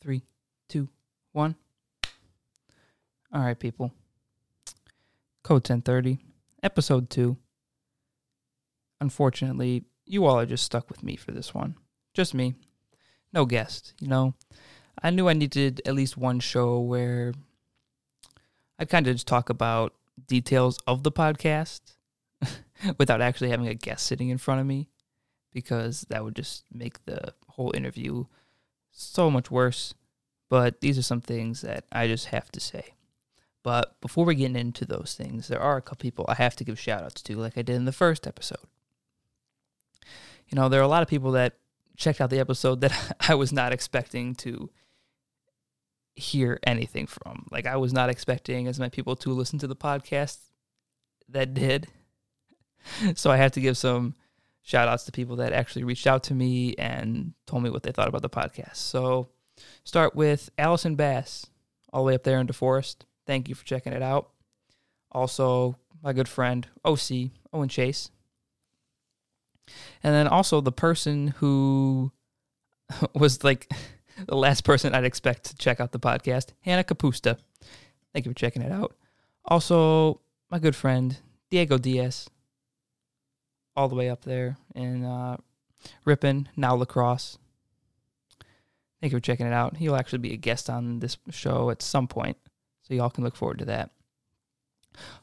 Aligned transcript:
Three, 0.00 0.22
two, 0.68 0.88
one. 1.32 1.56
All 3.32 3.42
right, 3.42 3.58
people. 3.58 3.92
Code 5.42 5.68
1030, 5.68 6.18
episode 6.62 7.10
two. 7.10 7.36
Unfortunately, 9.00 9.84
you 10.04 10.24
all 10.24 10.38
are 10.38 10.46
just 10.46 10.64
stuck 10.64 10.88
with 10.88 11.02
me 11.02 11.16
for 11.16 11.32
this 11.32 11.54
one. 11.54 11.76
Just 12.14 12.34
me. 12.34 12.54
No 13.32 13.44
guest, 13.44 13.94
you 14.00 14.08
know. 14.08 14.34
I 15.02 15.10
knew 15.10 15.28
I 15.28 15.34
needed 15.34 15.82
at 15.84 15.94
least 15.94 16.16
one 16.16 16.40
show 16.40 16.80
where 16.80 17.34
I'd 18.78 18.88
kind 18.88 19.06
of 19.06 19.14
just 19.14 19.26
talk 19.26 19.50
about 19.50 19.94
details 20.26 20.78
of 20.86 21.02
the 21.02 21.12
podcast 21.12 21.80
without 22.98 23.20
actually 23.20 23.50
having 23.50 23.68
a 23.68 23.74
guest 23.74 24.06
sitting 24.06 24.30
in 24.30 24.38
front 24.38 24.60
of 24.60 24.66
me 24.66 24.88
because 25.52 26.06
that 26.08 26.24
would 26.24 26.36
just 26.36 26.64
make 26.72 27.04
the 27.04 27.32
whole 27.48 27.72
interview 27.74 28.24
so 28.96 29.30
much 29.30 29.50
worse. 29.50 29.94
But 30.48 30.80
these 30.80 30.96
are 30.98 31.02
some 31.02 31.20
things 31.20 31.60
that 31.62 31.84
I 31.90 32.06
just 32.06 32.26
have 32.26 32.50
to 32.52 32.60
say. 32.60 32.94
But 33.62 34.00
before 34.00 34.24
we 34.24 34.36
get 34.36 34.54
into 34.54 34.84
those 34.84 35.16
things, 35.18 35.48
there 35.48 35.60
are 35.60 35.76
a 35.76 35.82
couple 35.82 36.02
people 36.02 36.24
I 36.28 36.34
have 36.34 36.54
to 36.56 36.64
give 36.64 36.78
shout 36.78 37.02
outs 37.02 37.20
to, 37.22 37.36
like 37.36 37.58
I 37.58 37.62
did 37.62 37.74
in 37.74 37.84
the 37.84 37.92
first 37.92 38.26
episode. 38.26 38.60
You 40.48 40.54
know, 40.54 40.68
there 40.68 40.78
are 40.78 40.84
a 40.84 40.88
lot 40.88 41.02
of 41.02 41.08
people 41.08 41.32
that 41.32 41.54
checked 41.96 42.20
out 42.20 42.30
the 42.30 42.38
episode 42.38 42.80
that 42.82 43.16
I 43.28 43.34
was 43.34 43.52
not 43.52 43.72
expecting 43.72 44.36
to 44.36 44.70
hear 46.14 46.60
anything 46.64 47.08
from. 47.08 47.46
Like, 47.50 47.66
I 47.66 47.76
was 47.76 47.92
not 47.92 48.08
expecting 48.08 48.68
as 48.68 48.78
many 48.78 48.90
people 48.90 49.16
to 49.16 49.32
listen 49.32 49.58
to 49.58 49.66
the 49.66 49.76
podcast 49.76 50.38
that 51.28 51.54
did. 51.54 51.88
So 53.16 53.32
I 53.32 53.36
have 53.36 53.50
to 53.50 53.60
give 53.60 53.76
some 53.76 54.14
shout 54.66 54.88
outs 54.88 55.04
to 55.04 55.12
people 55.12 55.36
that 55.36 55.52
actually 55.52 55.84
reached 55.84 56.08
out 56.08 56.24
to 56.24 56.34
me 56.34 56.74
and 56.74 57.32
told 57.46 57.62
me 57.62 57.70
what 57.70 57.84
they 57.84 57.92
thought 57.92 58.08
about 58.08 58.22
the 58.22 58.28
podcast. 58.28 58.74
So, 58.74 59.28
start 59.84 60.16
with 60.16 60.50
Allison 60.58 60.96
Bass, 60.96 61.46
all 61.92 62.02
the 62.02 62.08
way 62.08 62.14
up 62.16 62.24
there 62.24 62.40
in 62.40 62.48
DeForest. 62.48 62.96
Thank 63.28 63.48
you 63.48 63.54
for 63.54 63.64
checking 63.64 63.92
it 63.92 64.02
out. 64.02 64.30
Also, 65.12 65.78
my 66.02 66.12
good 66.12 66.28
friend 66.28 66.66
OC, 66.84 67.30
Owen 67.52 67.68
Chase. 67.68 68.10
And 70.02 70.12
then 70.12 70.26
also 70.26 70.60
the 70.60 70.72
person 70.72 71.28
who 71.28 72.10
was 73.14 73.44
like 73.44 73.70
the 74.26 74.36
last 74.36 74.64
person 74.64 74.96
I'd 74.96 75.04
expect 75.04 75.44
to 75.44 75.56
check 75.56 75.78
out 75.78 75.92
the 75.92 76.00
podcast, 76.00 76.48
Hannah 76.62 76.82
Capusta. 76.82 77.38
Thank 78.12 78.26
you 78.26 78.32
for 78.32 78.36
checking 78.38 78.62
it 78.62 78.72
out. 78.72 78.96
Also, 79.44 80.20
my 80.50 80.58
good 80.58 80.74
friend 80.74 81.16
Diego 81.50 81.78
Diaz, 81.78 82.28
all 83.76 83.88
the 83.88 83.94
way 83.94 84.08
up 84.08 84.24
there 84.24 84.56
in 84.74 85.04
uh, 85.04 85.36
Ripon, 86.04 86.48
now 86.56 86.74
La 86.74 86.84
Crosse. 86.84 87.38
Thank 89.00 89.12
you 89.12 89.18
for 89.18 89.22
checking 89.22 89.46
it 89.46 89.52
out. 89.52 89.76
He'll 89.76 89.96
actually 89.96 90.20
be 90.20 90.32
a 90.32 90.38
guest 90.38 90.70
on 90.70 91.00
this 91.00 91.18
show 91.30 91.70
at 91.70 91.82
some 91.82 92.08
point, 92.08 92.38
so 92.82 92.94
y'all 92.94 93.10
can 93.10 93.24
look 93.24 93.36
forward 93.36 93.58
to 93.58 93.66
that. 93.66 93.90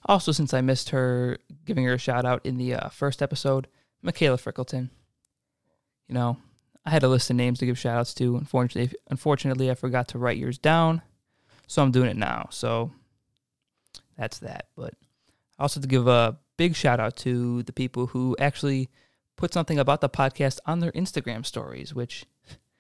Also, 0.05 0.31
since 0.31 0.53
I 0.53 0.61
missed 0.61 0.89
her 0.89 1.39
giving 1.65 1.85
her 1.85 1.93
a 1.93 1.97
shout 1.97 2.25
out 2.25 2.45
in 2.45 2.57
the 2.57 2.75
uh, 2.75 2.89
first 2.89 3.23
episode, 3.23 3.67
Michaela 4.03 4.37
Frickleton. 4.37 4.89
You 6.07 6.13
know, 6.15 6.37
I 6.85 6.91
had 6.91 7.03
a 7.03 7.07
list 7.07 7.29
of 7.29 7.35
names 7.35 7.59
to 7.59 7.65
give 7.65 7.79
shout 7.79 7.97
outs 7.97 8.13
to. 8.15 8.35
Unfortunately, 8.37 8.95
unfortunately, 9.09 9.71
I 9.71 9.75
forgot 9.75 10.09
to 10.09 10.19
write 10.19 10.37
yours 10.37 10.59
down, 10.59 11.01
so 11.65 11.81
I'm 11.81 11.91
doing 11.91 12.09
it 12.09 12.17
now. 12.17 12.49
So 12.51 12.91
that's 14.15 14.39
that. 14.39 14.67
But 14.75 14.93
I 15.57 15.63
also 15.63 15.79
have 15.79 15.83
to 15.83 15.87
give 15.89 16.07
a 16.07 16.37
big 16.57 16.75
shout 16.75 16.99
out 16.99 17.15
to 17.17 17.63
the 17.63 17.73
people 17.73 18.07
who 18.07 18.35
actually 18.39 18.89
put 19.35 19.53
something 19.53 19.79
about 19.79 20.01
the 20.01 20.09
podcast 20.09 20.59
on 20.65 20.79
their 20.79 20.91
Instagram 20.91 21.45
stories, 21.45 21.93
which 21.93 22.25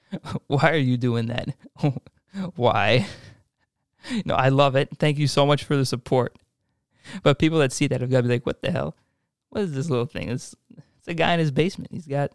why 0.47 0.71
are 0.71 0.77
you 0.77 0.97
doing 0.97 1.27
that? 1.27 1.49
why? 2.55 3.07
No, 4.25 4.35
I 4.35 4.49
love 4.49 4.75
it. 4.75 4.89
Thank 4.97 5.17
you 5.17 5.27
so 5.27 5.45
much 5.45 5.63
for 5.63 5.75
the 5.75 5.85
support. 5.85 6.35
But 7.21 7.39
people 7.39 7.59
that 7.59 7.71
see 7.71 7.87
that 7.87 8.01
have 8.01 8.09
got 8.09 8.17
to 8.17 8.23
be 8.23 8.29
like, 8.29 8.45
what 8.45 8.61
the 8.61 8.71
hell? 8.71 8.95
What 9.49 9.63
is 9.63 9.73
this 9.73 9.89
little 9.89 10.05
thing? 10.05 10.29
It's, 10.29 10.55
it's 10.97 11.07
a 11.07 11.13
guy 11.13 11.33
in 11.33 11.39
his 11.39 11.51
basement. 11.51 11.91
He's 11.91 12.07
got 12.07 12.31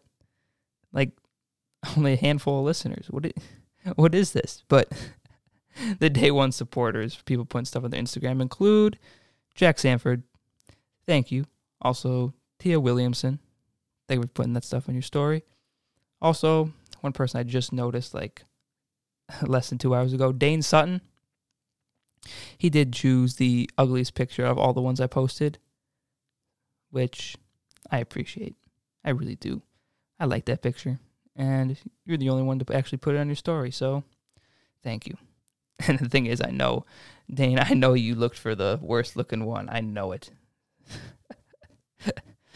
like 0.93 1.13
only 1.97 2.15
a 2.15 2.17
handful 2.17 2.61
of 2.61 2.65
listeners. 2.65 3.07
What 3.11 3.27
is, 3.27 3.33
what 3.97 4.15
is 4.15 4.33
this? 4.33 4.63
But 4.69 4.93
the 5.99 6.11
day 6.11 6.31
one 6.31 6.53
supporters, 6.53 7.17
people 7.25 7.45
putting 7.45 7.65
stuff 7.65 7.85
on 7.85 7.91
their 7.91 8.03
Instagram 8.03 8.41
include 8.41 8.99
Jack 9.55 9.79
Sanford. 9.79 10.23
Thank 11.09 11.33
you. 11.33 11.47
Also, 11.81 12.35
Tia 12.59 12.79
Williamson. 12.79 13.39
Thank 14.07 14.19
you 14.19 14.23
for 14.25 14.29
putting 14.29 14.53
that 14.53 14.65
stuff 14.65 14.91
on 14.91 14.95
your 14.95 15.01
story. 15.01 15.43
Also, 16.21 16.71
one 17.01 17.15
person 17.15 17.41
I 17.41 17.45
just 17.45 17.73
noticed 17.73 18.13
like 18.13 18.45
less 19.43 19.71
than 19.71 19.79
two 19.79 19.95
hours 19.95 20.13
ago, 20.13 20.33
Dane 20.33 20.61
Sutton. 20.61 21.01
He 22.59 22.69
did 22.69 22.93
choose 22.93 23.37
the 23.37 23.71
ugliest 23.79 24.15
picture 24.15 24.45
of 24.45 24.59
all 24.59 24.75
the 24.75 24.83
ones 24.83 25.01
I 25.01 25.07
posted, 25.07 25.57
which 26.91 27.37
I 27.91 28.01
appreciate. 28.01 28.57
I 29.03 29.11
really 29.11 29.37
do. 29.37 29.63
I 30.21 30.27
like 30.27 30.45
that 30.45 30.61
picture. 30.61 30.99
And 31.35 31.79
you're 32.05 32.19
the 32.19 32.29
only 32.29 32.43
one 32.43 32.59
to 32.59 32.75
actually 32.75 32.99
put 32.99 33.15
it 33.15 33.19
on 33.19 33.29
your 33.29 33.37
story, 33.37 33.71
so 33.71 34.05
thank 34.85 35.07
you. 35.07 35.17
And 35.87 35.99
the 36.01 36.09
thing 36.09 36.27
is, 36.27 36.43
I 36.45 36.51
know, 36.51 36.85
Dane, 37.33 37.61
I 37.61 37.73
know 37.73 37.95
you 37.95 38.15
looked 38.15 38.37
for 38.37 38.55
the 38.55 38.79
worst 38.83 39.17
looking 39.17 39.47
one. 39.47 39.71
I 39.71 39.81
know 39.81 40.13
it. 40.13 40.31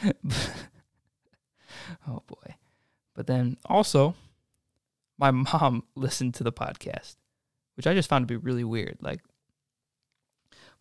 oh 2.08 2.22
boy. 2.26 2.54
But 3.14 3.26
then 3.26 3.56
also, 3.66 4.14
my 5.18 5.30
mom 5.30 5.84
listened 5.94 6.34
to 6.34 6.44
the 6.44 6.52
podcast, 6.52 7.16
which 7.76 7.86
I 7.86 7.94
just 7.94 8.08
found 8.08 8.22
to 8.22 8.26
be 8.26 8.36
really 8.36 8.64
weird. 8.64 8.98
Like, 9.00 9.20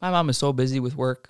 my 0.02 0.10
mom 0.10 0.30
is 0.30 0.38
so 0.38 0.54
busy 0.54 0.80
with 0.80 0.96
work. 0.96 1.30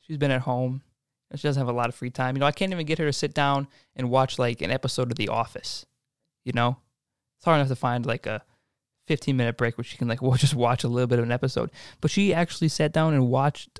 She's 0.00 0.16
been 0.18 0.30
at 0.30 0.42
home. 0.42 0.82
And 1.30 1.38
she 1.38 1.46
doesn't 1.46 1.60
have 1.60 1.68
a 1.68 1.76
lot 1.76 1.90
of 1.90 1.94
free 1.94 2.08
time. 2.08 2.36
You 2.36 2.40
know, 2.40 2.46
I 2.46 2.52
can't 2.52 2.72
even 2.72 2.86
get 2.86 2.98
her 2.98 3.04
to 3.04 3.12
sit 3.12 3.34
down 3.34 3.68
and 3.94 4.08
watch 4.08 4.38
like 4.38 4.62
an 4.62 4.70
episode 4.70 5.10
of 5.10 5.18
The 5.18 5.28
Office. 5.28 5.84
You 6.42 6.52
know, 6.54 6.78
it's 7.36 7.44
hard 7.44 7.56
enough 7.56 7.68
to 7.68 7.76
find 7.76 8.06
like 8.06 8.26
a 8.26 8.42
15 9.08 9.36
minute 9.36 9.58
break 9.58 9.76
where 9.76 9.84
she 9.84 9.98
can 9.98 10.08
like 10.08 10.22
well, 10.22 10.32
just 10.36 10.54
watch 10.54 10.84
a 10.84 10.88
little 10.88 11.06
bit 11.06 11.18
of 11.18 11.26
an 11.26 11.32
episode. 11.32 11.70
But 12.00 12.10
she 12.10 12.32
actually 12.32 12.68
sat 12.68 12.92
down 12.92 13.12
and 13.12 13.28
watched 13.28 13.78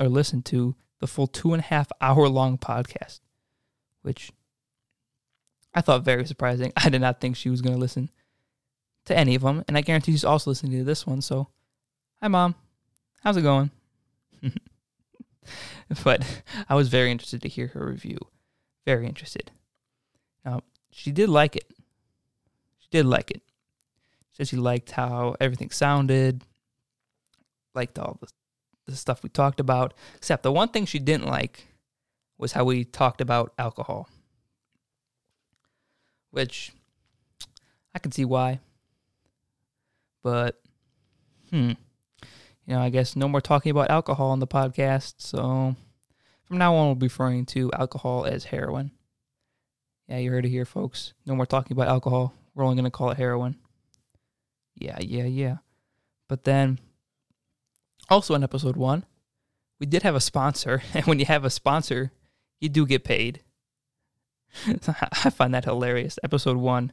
or 0.00 0.08
listened 0.08 0.44
to 0.46 0.74
the 1.00 1.06
full 1.06 1.26
two 1.26 1.52
and 1.52 1.60
a 1.60 1.66
half 1.66 1.90
hour 2.00 2.28
long 2.28 2.58
podcast, 2.58 3.20
which 4.02 4.32
I 5.74 5.80
thought 5.80 6.04
very 6.04 6.26
surprising. 6.26 6.72
I 6.76 6.88
did 6.88 7.00
not 7.00 7.20
think 7.20 7.36
she 7.36 7.50
was 7.50 7.62
going 7.62 7.74
to 7.74 7.80
listen 7.80 8.10
to 9.06 9.16
any 9.16 9.34
of 9.34 9.42
them, 9.42 9.64
and 9.68 9.76
I 9.76 9.80
guarantee 9.80 10.12
she's 10.12 10.24
also 10.24 10.50
listening 10.50 10.78
to 10.78 10.84
this 10.84 11.06
one. 11.06 11.22
So, 11.22 11.48
hi, 12.20 12.28
mom, 12.28 12.54
how's 13.22 13.36
it 13.36 13.42
going? 13.42 13.70
but 16.04 16.42
I 16.68 16.74
was 16.74 16.88
very 16.88 17.10
interested 17.10 17.42
to 17.42 17.48
hear 17.48 17.68
her 17.68 17.86
review. 17.86 18.18
Very 18.84 19.06
interested. 19.06 19.50
Now, 20.44 20.62
she 20.90 21.10
did 21.10 21.28
like 21.28 21.56
it. 21.56 21.64
She 22.78 22.88
did 22.90 23.06
like 23.06 23.30
it. 23.30 23.42
She 24.30 24.36
said 24.36 24.48
she 24.48 24.56
liked 24.56 24.90
how 24.92 25.36
everything 25.40 25.70
sounded, 25.70 26.44
liked 27.74 27.98
all 27.98 28.18
the, 28.20 28.28
the 28.88 28.96
stuff 28.96 29.22
we 29.22 29.28
talked 29.28 29.60
about, 29.60 29.94
except 30.16 30.42
the 30.42 30.52
one 30.52 30.68
thing 30.68 30.86
she 30.86 30.98
didn't 30.98 31.26
like 31.26 31.66
was 32.38 32.52
how 32.52 32.64
we 32.64 32.84
talked 32.84 33.20
about 33.20 33.52
alcohol. 33.58 34.08
Which 36.30 36.72
I 37.94 37.98
can 37.98 38.12
see 38.12 38.24
why. 38.24 38.60
But, 40.22 40.60
hmm 41.50 41.72
you 42.68 42.74
know, 42.74 42.82
I 42.82 42.90
guess 42.90 43.16
no 43.16 43.28
more 43.28 43.40
talking 43.40 43.70
about 43.70 43.88
alcohol 43.88 44.30
on 44.30 44.40
the 44.40 44.46
podcast. 44.46 45.14
So 45.18 45.74
from 46.44 46.58
now 46.58 46.74
on, 46.74 46.86
we'll 46.86 46.94
be 46.96 47.06
referring 47.06 47.46
to 47.46 47.72
alcohol 47.72 48.26
as 48.26 48.44
heroin. 48.44 48.90
Yeah, 50.06 50.18
you 50.18 50.30
heard 50.30 50.44
it 50.44 50.50
here, 50.50 50.66
folks. 50.66 51.14
No 51.24 51.34
more 51.34 51.46
talking 51.46 51.74
about 51.74 51.88
alcohol. 51.88 52.34
We're 52.54 52.64
only 52.64 52.76
going 52.76 52.84
to 52.84 52.90
call 52.90 53.10
it 53.10 53.16
heroin. 53.16 53.56
Yeah, 54.74 54.98
yeah, 55.00 55.24
yeah. 55.24 55.56
But 56.28 56.44
then, 56.44 56.78
also 58.08 58.34
in 58.34 58.42
episode 58.42 58.76
one, 58.76 59.04
we 59.78 59.86
did 59.86 60.02
have 60.02 60.14
a 60.14 60.20
sponsor. 60.20 60.82
And 60.94 61.04
when 61.06 61.18
you 61.18 61.26
have 61.26 61.44
a 61.44 61.50
sponsor, 61.50 62.12
you 62.60 62.68
do 62.68 62.86
get 62.86 63.04
paid. 63.04 63.42
I 64.66 65.30
find 65.30 65.54
that 65.54 65.64
hilarious. 65.64 66.18
Episode 66.22 66.56
one, 66.56 66.92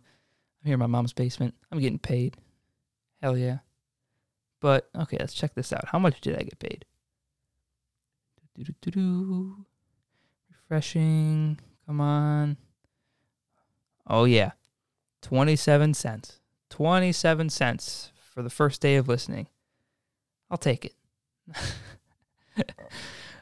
I'm 0.61 0.67
here 0.67 0.73
in 0.73 0.79
my 0.79 0.87
mom's 0.87 1.13
basement. 1.13 1.55
I'm 1.71 1.79
getting 1.79 1.99
paid. 1.99 2.37
Hell 3.21 3.37
yeah. 3.37 3.59
But 4.59 4.89
okay, 4.95 5.17
let's 5.19 5.33
check 5.33 5.53
this 5.55 5.71
out. 5.71 5.89
How 5.89 5.99
much 5.99 6.21
did 6.21 6.35
I 6.35 6.43
get 6.43 6.59
paid? 6.59 6.85
Do-do-do-do. 8.55 9.65
Refreshing. 10.49 11.59
Come 11.85 12.01
on. 12.01 12.57
Oh 14.07 14.25
yeah. 14.25 14.51
27 15.21 15.93
cents. 15.93 16.39
27 16.69 17.49
cents 17.49 18.11
for 18.33 18.41
the 18.41 18.49
first 18.49 18.81
day 18.81 18.95
of 18.95 19.07
listening. 19.07 19.47
I'll 20.49 20.57
take 20.57 20.85
it. 20.85 20.95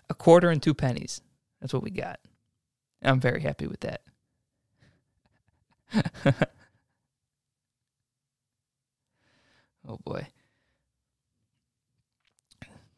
A 0.09 0.13
quarter 0.13 0.49
and 0.49 0.61
two 0.61 0.73
pennies. 0.73 1.21
That's 1.61 1.73
what 1.73 1.83
we 1.83 1.91
got. 1.91 2.19
I'm 3.01 3.19
very 3.19 3.41
happy 3.41 3.67
with 3.67 3.81
that. 3.81 4.01
Oh 9.87 9.99
boy. 10.03 10.27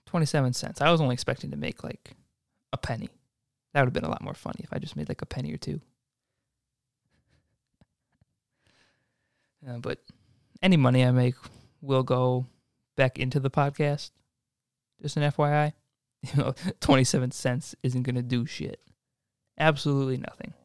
27 0.05 0.53
cents. 0.53 0.81
I 0.81 0.91
was 0.91 1.01
only 1.01 1.13
expecting 1.13 1.51
to 1.51 1.57
make 1.57 1.83
like 1.83 2.11
a 2.71 2.77
penny. 2.77 3.09
That 3.73 3.81
would 3.81 3.87
have 3.87 3.93
been 3.93 4.05
a 4.05 4.09
lot 4.09 4.23
more 4.23 4.33
funny 4.33 4.61
if 4.63 4.71
I 4.71 4.79
just 4.79 4.95
made 4.95 5.09
like 5.09 5.21
a 5.21 5.25
penny 5.25 5.53
or 5.53 5.57
two. 5.57 5.81
Uh, 9.67 9.79
but 9.79 9.99
any 10.61 10.77
money 10.77 11.03
I 11.03 11.11
make 11.11 11.35
will 11.81 12.03
go 12.03 12.45
back 12.95 13.17
into 13.17 13.39
the 13.39 13.49
podcast. 13.49 14.11
Just 15.01 15.17
an 15.17 15.31
FYI. 15.31 15.73
You 16.33 16.41
know, 16.41 16.53
27 16.79 17.29
cents 17.29 17.75
isn't 17.83 18.01
going 18.01 18.15
to 18.15 18.23
do 18.23 18.47
shit. 18.47 18.81
Absolutely 19.59 20.17
nothing. 20.17 20.55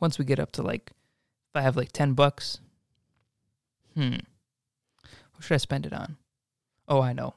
Once 0.00 0.18
we 0.18 0.24
get 0.24 0.40
up 0.40 0.50
to 0.52 0.62
like, 0.62 0.90
if 0.90 1.54
I 1.54 1.60
have 1.60 1.76
like 1.76 1.92
10 1.92 2.14
bucks, 2.14 2.58
hmm, 3.94 4.16
what 5.32 5.44
should 5.44 5.54
I 5.54 5.58
spend 5.58 5.86
it 5.86 5.92
on? 5.92 6.16
Oh, 6.88 7.00
I 7.00 7.12
know. 7.12 7.34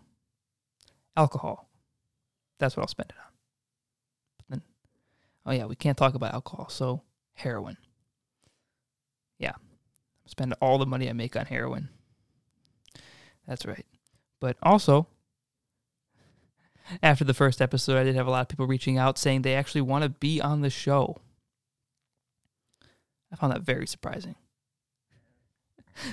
Alcohol. 1.16 1.70
That's 2.58 2.76
what 2.76 2.82
I'll 2.82 2.88
spend 2.88 3.12
it 3.12 3.20
on. 3.20 3.32
Then, 4.50 4.62
oh 5.46 5.52
yeah, 5.52 5.66
we 5.66 5.76
can't 5.76 5.98
talk 5.98 6.16
about 6.16 6.34
alcohol, 6.34 6.70
so 6.70 7.04
heroin. 7.34 7.78
Yeah, 9.38 9.54
spend 10.26 10.54
all 10.62 10.78
the 10.78 10.86
money 10.86 11.10
I 11.10 11.14
make 11.14 11.36
on 11.36 11.46
heroin. 11.46 11.90
That's 13.48 13.66
right. 13.66 13.86
But 14.40 14.58
also, 14.64 15.08
after 17.04 17.24
the 17.24 17.34
first 17.34 17.62
episode, 17.62 17.98
I 17.98 18.04
did 18.04 18.16
have 18.16 18.28
a 18.28 18.32
lot 18.32 18.42
of 18.42 18.48
people 18.48 18.68
reaching 18.68 18.98
out 18.98 19.18
saying 19.18 19.42
they 19.42 19.56
actually 19.56 19.82
want 19.82 20.04
to 20.04 20.10
be 20.10 20.42
on 20.42 20.62
the 20.62 20.70
show. 20.70 21.18
I 23.32 23.36
found 23.36 23.54
that 23.54 23.62
very 23.62 23.86
surprising. 23.86 24.36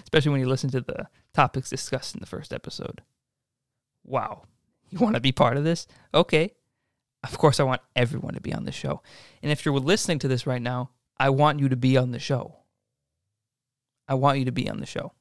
Especially 0.02 0.32
when 0.32 0.40
you 0.40 0.48
listen 0.48 0.70
to 0.70 0.80
the 0.80 1.08
topics 1.32 1.70
discussed 1.70 2.14
in 2.14 2.20
the 2.20 2.26
first 2.26 2.52
episode. 2.52 3.02
Wow. 4.04 4.42
You 4.90 4.98
want 4.98 5.14
to 5.14 5.20
be 5.20 5.32
part 5.32 5.56
of 5.56 5.64
this? 5.64 5.86
Okay. 6.12 6.52
Of 7.22 7.38
course, 7.38 7.58
I 7.58 7.64
want 7.64 7.82
everyone 7.94 8.34
to 8.34 8.40
be 8.40 8.52
on 8.52 8.64
the 8.64 8.72
show. 8.72 9.02
And 9.42 9.50
if 9.50 9.64
you're 9.64 9.78
listening 9.78 10.18
to 10.20 10.28
this 10.28 10.46
right 10.46 10.62
now, 10.62 10.90
I 11.18 11.30
want 11.30 11.60
you 11.60 11.68
to 11.68 11.76
be 11.76 11.96
on 11.96 12.10
the 12.10 12.18
show. 12.18 12.56
I 14.08 14.14
want 14.14 14.38
you 14.38 14.44
to 14.44 14.52
be 14.52 14.68
on 14.68 14.78
the 14.78 14.86
show. 14.86 15.12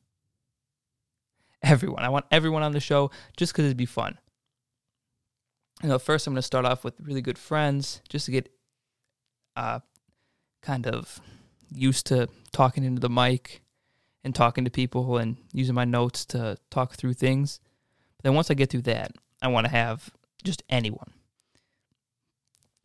Everyone. 1.65 2.03
I 2.03 2.09
want 2.09 2.25
everyone 2.31 2.61
on 2.61 2.73
the 2.73 2.79
show 2.79 3.09
just 3.37 3.51
because 3.51 3.65
it'd 3.65 3.75
be 3.75 3.87
fun. 3.87 4.19
You 5.81 5.89
know, 5.89 5.99
first 5.99 6.27
I'm 6.27 6.33
going 6.33 6.37
to 6.37 6.43
start 6.43 6.63
off 6.63 6.83
with 6.83 6.93
really 7.01 7.21
good 7.21 7.37
friends 7.39 8.01
just 8.07 8.25
to 8.27 8.31
get 8.31 8.49
uh, 9.55 9.79
kind 10.61 10.85
of 10.87 11.19
used 11.73 12.05
to 12.07 12.29
talking 12.51 12.83
into 12.83 13.01
the 13.01 13.09
mic 13.09 13.61
and 14.23 14.33
talking 14.33 14.63
to 14.65 14.71
people 14.71 15.17
and 15.17 15.37
using 15.53 15.75
my 15.75 15.85
notes 15.85 16.23
to 16.25 16.57
talk 16.69 16.93
through 16.93 17.13
things. 17.13 17.59
But 18.17 18.23
then 18.23 18.35
once 18.35 18.51
I 18.51 18.53
get 18.53 18.69
through 18.69 18.83
that, 18.83 19.13
I 19.41 19.47
want 19.47 19.65
to 19.65 19.71
have 19.71 20.11
just 20.43 20.63
anyone. 20.69 21.13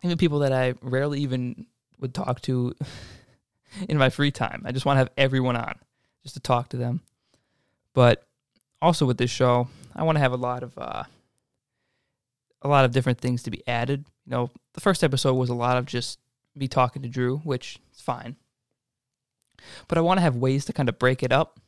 Even 0.03 0.17
people 0.17 0.39
that 0.41 0.53
I 0.53 0.75
rarely 0.81 1.21
even 1.21 1.67
would 1.99 2.15
talk 2.15 2.41
to 2.43 2.75
in 3.89 3.99
my 3.99 4.09
free 4.09 4.31
time. 4.31 4.63
I 4.65 4.73
just 4.73 4.87
want 4.87 4.97
to 4.97 5.01
have 5.01 5.11
everyone 5.19 5.57
on 5.57 5.75
just 6.23 6.35
to 6.35 6.41
talk 6.41 6.71
to 6.71 6.79
them. 6.79 7.03
But 7.95 8.27
also 8.83 9.07
with 9.07 9.19
this 9.19 9.31
show, 9.31 9.69
I 9.95 10.03
want 10.03 10.17
to 10.17 10.21
have 10.21 10.33
a 10.33 10.37
lot 10.37 10.63
of 10.63 10.77
uh, 10.79 11.05
a 12.63 12.69
lot 12.69 12.85
of 12.85 12.93
different 12.93 13.21
things 13.21 13.43
to 13.45 13.51
be 13.51 13.67
added. 13.67 14.05
You 14.27 14.31
know, 14.31 14.51
the 14.75 14.81
first 14.81 15.03
episode 15.03 15.35
was 15.35 15.51
a 15.51 15.55
lot 15.55 15.77
of 15.77 15.87
just 15.87 16.19
me 16.55 16.69
talking 16.69 17.03
to 17.03 17.09
Drew, 17.09 17.39
which 17.39 17.79
is 17.95 18.01
fine. 18.01 18.37
But 19.89 19.99
I 19.99 20.01
want 20.01 20.19
to 20.19 20.23
have 20.23 20.37
ways 20.37 20.65
to 20.67 20.73
kind 20.73 20.89
of 20.89 20.99
break 20.99 21.23
it 21.23 21.33
up. 21.33 21.61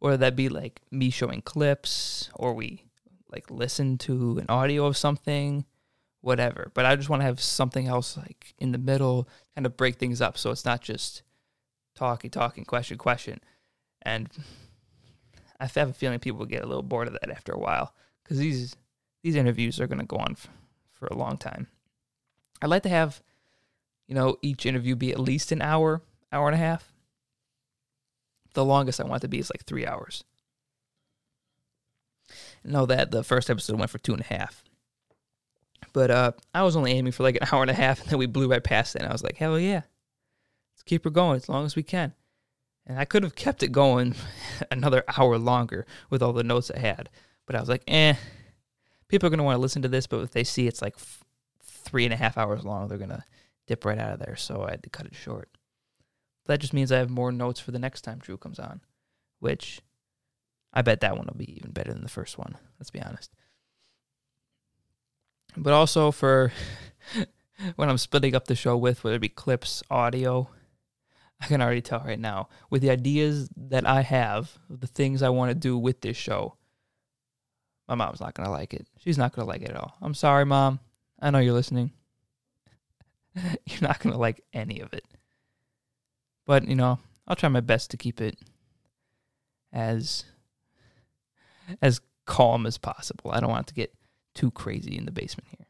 Or 0.00 0.18
that 0.18 0.36
be 0.36 0.50
like 0.50 0.82
me 0.90 1.08
showing 1.08 1.40
clips, 1.40 2.28
or 2.34 2.52
we 2.52 2.84
like 3.32 3.50
listen 3.50 3.96
to 3.98 4.36
an 4.38 4.46
audio 4.50 4.84
of 4.84 4.98
something, 4.98 5.64
whatever. 6.20 6.70
But 6.74 6.84
I 6.84 6.94
just 6.94 7.08
want 7.08 7.20
to 7.20 7.26
have 7.26 7.40
something 7.40 7.86
else 7.86 8.16
like 8.16 8.54
in 8.58 8.72
the 8.72 8.78
middle, 8.78 9.26
kind 9.54 9.64
of 9.64 9.78
break 9.78 9.96
things 9.96 10.20
up 10.20 10.36
so 10.36 10.50
it's 10.50 10.66
not 10.66 10.82
just 10.82 11.22
talking, 11.94 12.30
talking, 12.30 12.66
question, 12.66 12.98
question. 12.98 13.40
And 14.02 14.28
I 15.64 15.80
have 15.80 15.90
a 15.90 15.94
feeling 15.94 16.18
people 16.18 16.40
will 16.40 16.46
get 16.46 16.62
a 16.62 16.66
little 16.66 16.82
bored 16.82 17.08
of 17.08 17.14
that 17.14 17.30
after 17.30 17.52
a 17.52 17.58
while 17.58 17.94
because 18.22 18.38
these 18.38 18.76
these 19.22 19.34
interviews 19.34 19.80
are 19.80 19.86
going 19.86 20.00
to 20.00 20.04
go 20.04 20.16
on 20.16 20.36
for 20.92 21.06
a 21.06 21.16
long 21.16 21.38
time. 21.38 21.68
I'd 22.60 22.70
like 22.70 22.82
to 22.82 22.90
have, 22.90 23.22
you 24.06 24.14
know, 24.14 24.36
each 24.42 24.66
interview 24.66 24.94
be 24.94 25.12
at 25.12 25.18
least 25.18 25.52
an 25.52 25.62
hour, 25.62 26.02
hour 26.30 26.46
and 26.46 26.54
a 26.54 26.58
half. 26.58 26.92
The 28.52 28.64
longest 28.64 29.00
I 29.00 29.04
want 29.04 29.22
to 29.22 29.28
be 29.28 29.38
is 29.38 29.50
like 29.50 29.64
three 29.64 29.86
hours. 29.86 30.24
Know 32.62 32.86
that 32.86 33.10
the 33.10 33.24
first 33.24 33.50
episode 33.50 33.78
went 33.78 33.90
for 33.90 33.98
two 33.98 34.12
and 34.12 34.22
a 34.22 34.34
half. 34.34 34.64
But 35.92 36.10
uh, 36.10 36.32
I 36.54 36.62
was 36.62 36.76
only 36.76 36.92
aiming 36.92 37.12
for 37.12 37.22
like 37.22 37.36
an 37.36 37.48
hour 37.52 37.62
and 37.62 37.70
a 37.70 37.74
half, 37.74 38.00
and 38.00 38.10
then 38.10 38.18
we 38.18 38.26
blew 38.26 38.48
right 38.48 38.64
past 38.64 38.94
it. 38.94 39.02
And 39.02 39.08
I 39.08 39.12
was 39.12 39.22
like, 39.22 39.36
hell 39.36 39.58
yeah, 39.58 39.82
let's 40.74 40.82
keep 40.84 41.04
her 41.04 41.10
going 41.10 41.36
as 41.36 41.48
long 41.48 41.64
as 41.64 41.76
we 41.76 41.82
can. 41.82 42.14
And 42.86 42.98
I 42.98 43.04
could 43.04 43.22
have 43.22 43.34
kept 43.34 43.62
it 43.62 43.72
going 43.72 44.14
another 44.70 45.04
hour 45.16 45.38
longer 45.38 45.86
with 46.10 46.22
all 46.22 46.32
the 46.32 46.44
notes 46.44 46.70
I 46.70 46.78
had. 46.78 47.08
But 47.46 47.56
I 47.56 47.60
was 47.60 47.68
like, 47.68 47.84
eh, 47.88 48.14
people 49.08 49.26
are 49.26 49.30
going 49.30 49.38
to 49.38 49.44
want 49.44 49.56
to 49.56 49.60
listen 49.60 49.82
to 49.82 49.88
this, 49.88 50.06
but 50.06 50.20
if 50.20 50.30
they 50.30 50.44
see 50.44 50.66
it's 50.66 50.82
like 50.82 50.94
f- 50.96 51.24
three 51.62 52.04
and 52.04 52.12
a 52.12 52.16
half 52.16 52.36
hours 52.36 52.64
long, 52.64 52.88
they're 52.88 52.98
going 52.98 53.10
to 53.10 53.24
dip 53.66 53.84
right 53.84 53.98
out 53.98 54.12
of 54.12 54.18
there. 54.18 54.36
So 54.36 54.62
I 54.62 54.72
had 54.72 54.82
to 54.82 54.90
cut 54.90 55.06
it 55.06 55.14
short. 55.14 55.48
But 56.44 56.54
that 56.54 56.60
just 56.60 56.74
means 56.74 56.92
I 56.92 56.98
have 56.98 57.10
more 57.10 57.32
notes 57.32 57.60
for 57.60 57.70
the 57.70 57.78
next 57.78 58.02
time 58.02 58.18
Drew 58.18 58.36
comes 58.36 58.58
on, 58.58 58.80
which 59.40 59.80
I 60.72 60.82
bet 60.82 61.00
that 61.00 61.16
one 61.16 61.26
will 61.26 61.38
be 61.38 61.56
even 61.56 61.70
better 61.70 61.92
than 61.92 62.02
the 62.02 62.08
first 62.08 62.36
one. 62.38 62.56
Let's 62.78 62.90
be 62.90 63.00
honest. 63.00 63.30
But 65.56 65.72
also 65.72 66.10
for 66.10 66.52
when 67.76 67.88
I'm 67.88 67.98
splitting 67.98 68.34
up 68.34 68.46
the 68.46 68.56
show 68.56 68.76
with, 68.76 69.04
whether 69.04 69.16
it 69.16 69.20
be 69.20 69.28
clips, 69.28 69.82
audio, 69.90 70.48
I 71.44 71.46
can 71.46 71.60
already 71.60 71.82
tell 71.82 72.00
right 72.00 72.18
now 72.18 72.48
with 72.70 72.80
the 72.80 72.88
ideas 72.88 73.50
that 73.54 73.86
I 73.86 74.00
have, 74.00 74.50
the 74.70 74.86
things 74.86 75.22
I 75.22 75.28
want 75.28 75.50
to 75.50 75.54
do 75.54 75.76
with 75.76 76.00
this 76.00 76.16
show, 76.16 76.56
my 77.86 77.94
mom's 77.94 78.20
not 78.20 78.32
going 78.32 78.46
to 78.46 78.50
like 78.50 78.72
it. 78.72 78.86
She's 78.96 79.18
not 79.18 79.34
going 79.34 79.44
to 79.44 79.50
like 79.50 79.60
it 79.60 79.68
at 79.68 79.76
all. 79.76 79.94
I'm 80.00 80.14
sorry, 80.14 80.46
mom. 80.46 80.80
I 81.20 81.30
know 81.30 81.40
you're 81.40 81.52
listening. 81.52 81.92
you're 83.34 83.82
not 83.82 84.00
going 84.00 84.14
to 84.14 84.18
like 84.18 84.42
any 84.54 84.80
of 84.80 84.94
it. 84.94 85.04
But, 86.46 86.66
you 86.66 86.76
know, 86.76 86.98
I'll 87.28 87.36
try 87.36 87.50
my 87.50 87.60
best 87.60 87.90
to 87.90 87.98
keep 87.98 88.22
it 88.22 88.38
as 89.70 90.24
as 91.82 92.00
calm 92.24 92.64
as 92.64 92.78
possible. 92.78 93.32
I 93.32 93.40
don't 93.40 93.50
want 93.50 93.66
to 93.66 93.74
get 93.74 93.92
too 94.34 94.50
crazy 94.50 94.96
in 94.96 95.04
the 95.04 95.12
basement 95.12 95.48
here. 95.50 95.66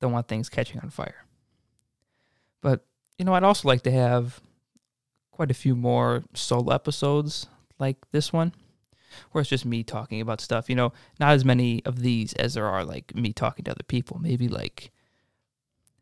Don't 0.00 0.12
want 0.12 0.28
things 0.28 0.48
catching 0.48 0.78
on 0.78 0.90
fire. 0.90 1.24
But, 2.60 2.86
you 3.18 3.24
know, 3.24 3.34
I'd 3.34 3.42
also 3.42 3.66
like 3.66 3.82
to 3.82 3.90
have 3.90 4.40
quite 5.38 5.52
a 5.52 5.54
few 5.54 5.76
more 5.76 6.24
solo 6.34 6.74
episodes 6.74 7.46
like 7.78 7.96
this 8.10 8.32
one, 8.32 8.52
where 9.30 9.40
it's 9.40 9.48
just 9.48 9.64
me 9.64 9.84
talking 9.84 10.20
about 10.20 10.40
stuff. 10.40 10.68
You 10.68 10.74
know, 10.74 10.92
not 11.20 11.30
as 11.30 11.44
many 11.44 11.80
of 11.84 12.00
these 12.00 12.32
as 12.32 12.54
there 12.54 12.66
are 12.66 12.84
like 12.84 13.14
me 13.14 13.32
talking 13.32 13.64
to 13.66 13.70
other 13.70 13.84
people. 13.86 14.18
Maybe 14.18 14.48
like 14.48 14.90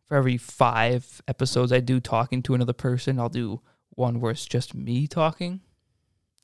for 0.06 0.16
every 0.16 0.38
five 0.38 1.20
episodes 1.28 1.70
I 1.70 1.80
do 1.80 2.00
talking 2.00 2.42
to 2.44 2.54
another 2.54 2.72
person, 2.72 3.20
I'll 3.20 3.28
do 3.28 3.60
one 3.90 4.20
where 4.20 4.32
it's 4.32 4.46
just 4.46 4.74
me 4.74 5.06
talking. 5.06 5.60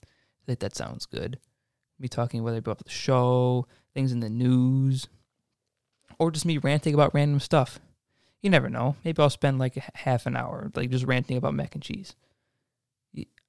I 0.05 0.45
think 0.45 0.59
that 0.59 0.77
sounds 0.77 1.07
good. 1.07 1.39
Me 1.99 2.09
talking 2.09 2.43
whether 2.43 2.59
about 2.59 2.85
the 2.85 2.91
show, 2.91 3.67
things 3.95 4.13
in 4.13 4.21
the 4.21 4.29
news, 4.29 5.09
or 6.19 6.31
just 6.31 6.45
me 6.45 6.59
ranting 6.59 6.93
about 6.93 7.15
random 7.15 7.41
stuff. 7.41 7.81
You 8.43 8.51
never 8.51 8.69
know. 8.69 8.97
Maybe 9.03 9.23
I'll 9.23 9.31
spend 9.31 9.59
like 9.59 9.77
half 9.95 10.27
an 10.27 10.37
hour 10.37 10.71
like 10.75 10.91
just 10.91 11.07
ranting 11.07 11.39
about 11.39 11.55
mac 11.55 11.75
and 11.75 11.83
cheese. 11.83 12.17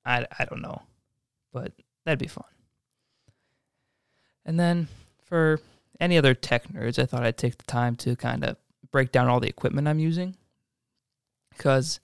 I, 0.06 0.26
I 0.38 0.46
don't 0.46 0.62
know, 0.62 0.82
but 1.52 1.72
that'd 2.06 2.20
be 2.20 2.28
fun. 2.28 2.46
And 4.46 4.60
then 4.60 4.88
for 5.24 5.60
any 6.00 6.18
other 6.18 6.34
tech 6.34 6.68
nerds, 6.68 7.00
I 7.00 7.06
thought 7.06 7.24
I'd 7.24 7.38
take 7.38 7.58
the 7.58 7.64
time 7.66 7.96
to 7.98 8.16
kind 8.16 8.44
of 8.44 8.58
break 8.92 9.12
down 9.12 9.28
all 9.28 9.40
the 9.40 9.48
equipment 9.48 9.88
I'm 9.88 10.00
using 10.00 10.36
because 11.50 12.00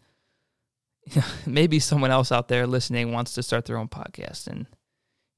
maybe 1.46 1.80
someone 1.80 2.12
else 2.12 2.32
out 2.32 2.48
there 2.48 2.68
listening 2.68 3.12
wants 3.12 3.34
to 3.34 3.44
start 3.44 3.66
their 3.66 3.78
own 3.78 3.88
podcast. 3.88 4.48
And 4.48 4.66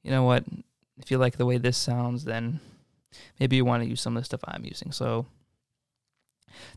you 0.04 0.12
know 0.12 0.24
what? 0.24 0.46
If 0.98 1.10
you 1.10 1.18
like 1.18 1.38
the 1.38 1.46
way 1.46 1.58
this 1.58 1.78
sounds, 1.78 2.26
then 2.26 2.60
maybe 3.40 3.56
you 3.56 3.66
want 3.66 3.84
to 3.84 3.90
use 3.90 4.02
some 4.02 4.16
of 4.16 4.22
the 4.22 4.26
stuff 4.26 4.42
I'm 4.46 4.66
using. 4.66 4.92
So 4.92 5.26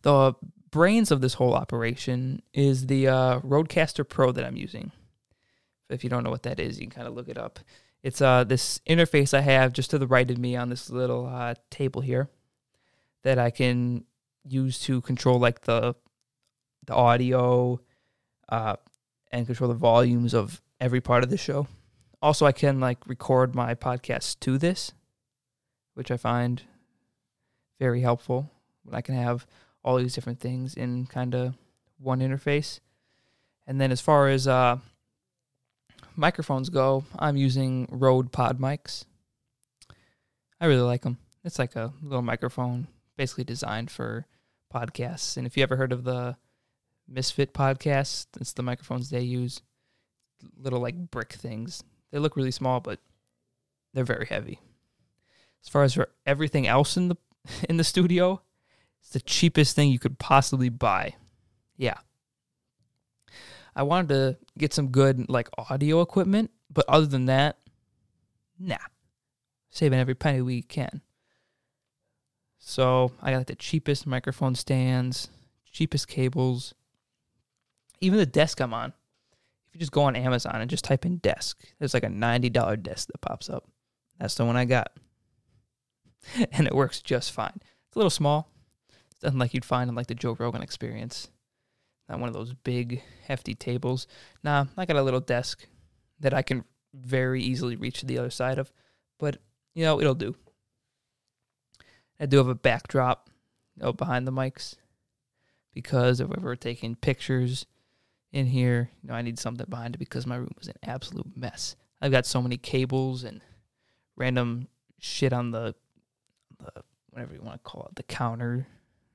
the 0.03 0.35
brains 0.71 1.11
of 1.11 1.21
this 1.21 1.35
whole 1.35 1.55
operation 1.55 2.43
is 2.53 2.87
the 2.87 3.09
uh, 3.09 3.41
Rodecaster 3.41 4.09
Pro 4.09 4.33
that 4.33 4.45
I'm 4.45 4.57
using. 4.57 4.93
If 5.91 6.05
you 6.05 6.11
don't 6.11 6.25
know 6.25 6.31
what 6.31 6.45
that 6.45 6.61
is, 6.61 6.79
you 6.79 6.87
can 6.87 6.95
kind 6.95 7.09
of 7.09 7.15
look 7.15 7.29
it 7.29 7.39
up. 7.39 7.59
It's 8.03 8.21
uh, 8.21 8.45
this 8.45 8.81
interface 8.87 9.33
I 9.35 9.41
have 9.41 9.73
just 9.73 9.91
to 9.91 9.99
the 9.99 10.07
right 10.07 10.31
of 10.31 10.39
me 10.39 10.57
on 10.57 10.69
this 10.69 10.91
little 10.91 11.27
uh, 11.27 11.55
table 11.71 12.03
here 12.03 12.29
that 13.23 13.39
I 13.39 13.51
can 13.51 14.05
use 14.45 14.79
to 14.81 15.01
control 15.01 15.39
like 15.39 15.63
the 15.63 15.95
the 16.87 16.95
audio 16.95 17.81
uh, 18.51 18.77
and 19.33 19.47
control 19.47 19.69
the 19.69 19.75
volumes 19.75 20.35
of 20.35 20.61
every 20.81 21.01
part 21.01 21.25
of 21.25 21.31
the 21.31 21.39
show. 21.39 21.67
Also, 22.21 22.45
I 22.45 22.53
can 22.53 22.79
like 22.79 23.07
record 23.07 23.55
my 23.55 23.75
podcast 23.75 24.41
to 24.41 24.59
this, 24.59 24.93
which 25.95 26.11
I 26.11 26.19
find 26.19 26.63
very 27.81 28.03
helpful. 28.03 28.51
When 28.83 28.95
I 28.95 29.01
can 29.01 29.15
have 29.15 29.47
all 29.83 29.97
these 29.97 30.15
different 30.15 30.41
things 30.41 30.75
in 30.75 31.07
kind 31.07 31.35
of 31.35 31.55
one 31.99 32.21
interface. 32.21 32.81
And 33.67 33.81
then 33.81 33.93
as 33.93 34.01
far 34.01 34.29
as 34.29 34.47
uh, 34.47 34.79
microphones 36.17 36.69
go, 36.69 37.05
I'm 37.19 37.37
using 37.37 37.89
Rode 37.91 38.33
Pod 38.33 38.59
mics. 38.59 39.05
I 40.61 40.67
really 40.67 40.83
like 40.83 41.03
them. 41.03 41.19
It's 41.45 41.59
like 41.59 41.77
a 41.77 41.93
little 42.03 42.23
microphone, 42.23 42.89
basically 43.17 43.45
designed 43.45 43.91
for 43.91 44.27
podcasts. 44.73 45.37
And 45.37 45.47
if 45.47 45.57
you 45.57 45.63
ever 45.63 45.77
heard 45.77 45.93
of 45.93 46.05
the 46.05 46.37
Misfit 47.07 47.53
podcast, 47.53 48.27
it's 48.41 48.53
the 48.53 48.63
microphones 48.63 49.11
they 49.11 49.21
use. 49.21 49.61
Little 50.57 50.81
like 50.81 51.11
brick 51.11 51.33
things. 51.33 51.85
They 52.11 52.19
look 52.19 52.37
really 52.37 52.51
small, 52.51 52.81
but 52.81 53.01
they're 53.93 54.05
very 54.05 54.27
heavy. 54.27 54.61
As 55.63 55.69
far 55.69 55.83
as 55.83 55.95
for 55.95 56.09
everything 56.27 56.67
else 56.67 56.97
in 56.97 57.09
the 57.09 57.17
in 57.69 57.77
the 57.77 57.85
studio, 57.85 58.41
it's 59.01 59.11
the 59.11 59.21
cheapest 59.21 59.77
thing 59.77 59.91
you 59.91 59.99
could 59.99 60.19
possibly 60.19 60.69
buy. 60.69 61.15
Yeah. 61.77 61.99
I 63.77 63.83
wanted 63.83 64.09
to 64.11 64.39
get 64.57 64.73
some 64.73 64.89
good 64.89 65.29
like 65.29 65.49
audio 65.59 66.01
equipment, 66.01 66.51
but 66.71 66.85
other 66.89 67.07
than 67.07 67.27
that, 67.27 67.59
nah. 68.59 68.77
Saving 69.71 69.99
every 69.99 70.15
penny 70.15 70.41
we 70.41 70.63
can. 70.63 71.01
So 72.59 73.13
I 73.21 73.33
got 73.33 73.39
like 73.39 73.47
the 73.49 73.57
cheapest 73.57 74.07
microphone 74.07 74.55
stands, 74.55 75.29
cheapest 75.71 76.09
cables, 76.09 76.75
even 78.01 78.19
the 78.19 78.27
desk 78.27 78.61
I'm 78.61 78.73
on. 78.73 78.93
If 79.69 79.75
you 79.75 79.81
just 79.81 79.93
go 79.93 80.03
on 80.03 80.15
Amazon 80.15 80.61
and 80.61 80.71
just 80.71 80.85
type 80.85 81.05
in 81.05 81.19
desk, 81.19 81.59
there's 81.79 81.95
like 81.95 82.05
a 82.05 82.09
$90 82.09 82.83
desk 82.83 83.09
that 83.09 83.21
pops 83.21 83.51
up. 83.51 83.69
That's 84.19 84.37
the 84.37 84.45
one 84.45 84.57
I 84.57 84.65
got. 84.65 84.93
and 86.53 86.67
it 86.67 86.75
works 86.75 87.03
just 87.03 87.33
fine. 87.33 87.55
It's 87.57 87.97
a 87.97 87.99
little 87.99 88.11
small. 88.11 88.51
It's 89.11 89.23
nothing 89.23 89.39
like 89.39 89.55
you'd 89.55 89.65
find 89.65 89.89
in 89.89 89.95
like 89.97 90.07
the 90.07 90.15
Joe 90.15 90.37
Rogan 90.39 90.63
experience. 90.63 91.29
Not 92.09 92.21
one 92.21 92.29
of 92.29 92.35
those 92.35 92.53
big, 92.53 93.03
hefty 93.27 93.55
tables. 93.55 94.07
Nah, 94.43 94.67
I 94.77 94.85
got 94.85 94.97
a 94.97 95.03
little 95.03 95.21
desk 95.21 95.67
that 96.21 96.35
I 96.35 96.43
can 96.43 96.65
very 96.93 97.43
easily 97.43 97.77
reach 97.77 98.01
to 98.01 98.07
the 98.07 98.19
other 98.19 98.31
side 98.31 98.59
of. 98.59 98.73
But, 99.19 99.39
you 99.75 99.85
know, 99.85 100.01
it'll 100.01 100.15
do. 100.15 100.37
I 102.21 102.27
do 102.27 102.39
have 102.39 102.49
a 102.49 102.55
backdrop 102.55 103.31
you 103.77 103.83
know, 103.83 103.93
behind 103.93 104.27
the 104.27 104.33
mics 104.33 104.77
because 105.73 106.21
if 106.21 106.29
we're 106.29 106.55
taking 106.55 106.95
pictures 106.95 107.67
in 108.33 108.47
here, 108.47 108.91
you 109.03 109.09
know, 109.09 109.15
I 109.15 109.23
need 109.23 109.39
something 109.39 109.67
behind 109.69 109.95
it 109.95 109.99
because 109.99 110.27
my 110.27 110.37
room 110.37 110.53
was 110.59 110.69
an 110.69 110.79
absolute 110.83 111.37
mess. 111.37 111.77
I've 112.01 112.13
got 112.13 112.27
so 112.27 112.41
many 112.41 112.57
cables 112.57 113.25
and 113.25 113.41
random 114.17 114.69
shit 115.01 115.33
on 115.33 115.51
the 115.51 115.75
the 116.59 116.83
whatever 117.11 117.35
you 117.35 117.43
want 117.43 117.63
to 117.63 117.71
call 117.71 117.87
it, 117.89 117.97
the 117.97 118.03
counter. 118.03 118.67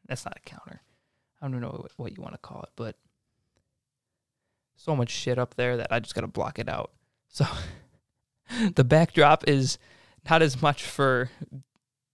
That's 0.08 0.26
not 0.26 0.38
a 0.38 0.50
counter. 0.50 0.82
I 1.42 1.48
don't 1.48 1.62
know 1.62 1.86
what 1.98 2.16
you 2.16 2.22
want 2.22 2.34
to 2.34 2.40
call 2.40 2.64
it, 2.64 2.70
but 2.76 2.96
so 4.76 4.96
much 4.96 5.10
shit 5.10 5.38
up 5.38 5.56
there 5.56 5.78
that 5.78 5.92
I 5.92 6.00
just 6.00 6.16
got 6.16 6.22
to 6.22 6.28
block 6.28 6.60
it 6.60 6.70
out. 6.70 6.92
So 7.32 7.46
the 8.74 8.84
backdrop 8.84 9.48
is 9.48 9.78
not 10.28 10.42
as 10.42 10.64
much 10.64 10.82
for 10.82 11.30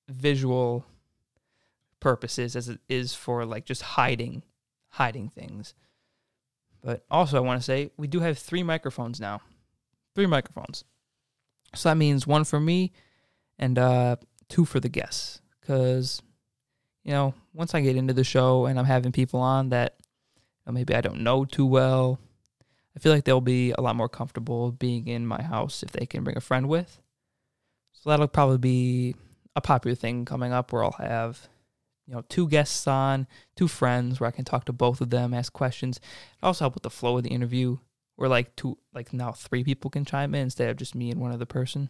visual 0.09 0.85
purposes 2.01 2.57
as 2.57 2.67
it 2.67 2.81
is 2.89 3.15
for 3.15 3.45
like 3.45 3.63
just 3.63 3.81
hiding 3.81 4.43
hiding 4.89 5.29
things. 5.29 5.73
But 6.83 7.05
also 7.09 7.37
I 7.37 7.39
want 7.39 7.61
to 7.61 7.63
say 7.63 7.91
we 7.95 8.07
do 8.07 8.19
have 8.19 8.37
three 8.37 8.61
microphones 8.61 9.21
now. 9.21 9.41
Three 10.15 10.27
microphones. 10.27 10.83
So 11.73 11.89
that 11.89 11.95
means 11.95 12.27
one 12.27 12.43
for 12.43 12.59
me 12.59 12.91
and 13.57 13.79
uh 13.79 14.17
two 14.49 14.65
for 14.65 14.81
the 14.81 14.89
guests 14.89 15.41
cuz 15.61 16.21
you 17.05 17.11
know, 17.11 17.33
once 17.53 17.73
I 17.73 17.81
get 17.81 17.95
into 17.95 18.13
the 18.13 18.23
show 18.23 18.65
and 18.65 18.77
I'm 18.77 18.85
having 18.85 19.11
people 19.11 19.39
on 19.39 19.69
that 19.69 19.95
you 19.99 20.41
know, 20.65 20.73
maybe 20.73 20.95
I 20.95 21.01
don't 21.01 21.21
know 21.21 21.45
too 21.45 21.65
well, 21.65 22.19
I 22.95 22.99
feel 22.99 23.13
like 23.13 23.23
they'll 23.25 23.41
be 23.41 23.71
a 23.71 23.81
lot 23.81 23.95
more 23.95 24.09
comfortable 24.09 24.71
being 24.71 25.07
in 25.07 25.25
my 25.27 25.41
house 25.41 25.83
if 25.83 25.91
they 25.91 26.05
can 26.05 26.23
bring 26.23 26.35
a 26.35 26.41
friend 26.41 26.67
with. 26.67 26.99
So 27.93 28.09
that'll 28.09 28.27
probably 28.27 28.57
be 28.57 29.15
a 29.55 29.61
popular 29.61 29.95
thing 29.95 30.25
coming 30.25 30.51
up 30.51 30.73
where 30.73 30.83
I'll 30.83 30.91
have 30.93 31.47
you 32.07 32.15
know 32.15 32.23
two 32.27 32.49
guests 32.49 32.87
on, 32.87 33.27
two 33.55 33.67
friends 33.67 34.19
where 34.19 34.27
I 34.27 34.31
can 34.31 34.45
talk 34.45 34.65
to 34.65 34.73
both 34.73 34.99
of 34.99 35.11
them, 35.11 35.33
ask 35.33 35.53
questions. 35.53 35.97
It 35.97 36.45
also 36.45 36.65
help 36.65 36.73
with 36.73 36.83
the 36.83 36.89
flow 36.89 37.17
of 37.17 37.23
the 37.23 37.29
interview. 37.29 37.77
Where 38.15 38.29
like 38.29 38.55
two 38.55 38.77
like 38.93 39.11
now 39.11 39.33
three 39.33 39.65
people 39.65 39.91
can 39.91 40.05
chime 40.05 40.33
in 40.35 40.43
instead 40.43 40.69
of 40.69 40.77
just 40.77 40.95
me 40.95 41.11
and 41.11 41.19
one 41.19 41.33
other 41.33 41.45
person. 41.45 41.89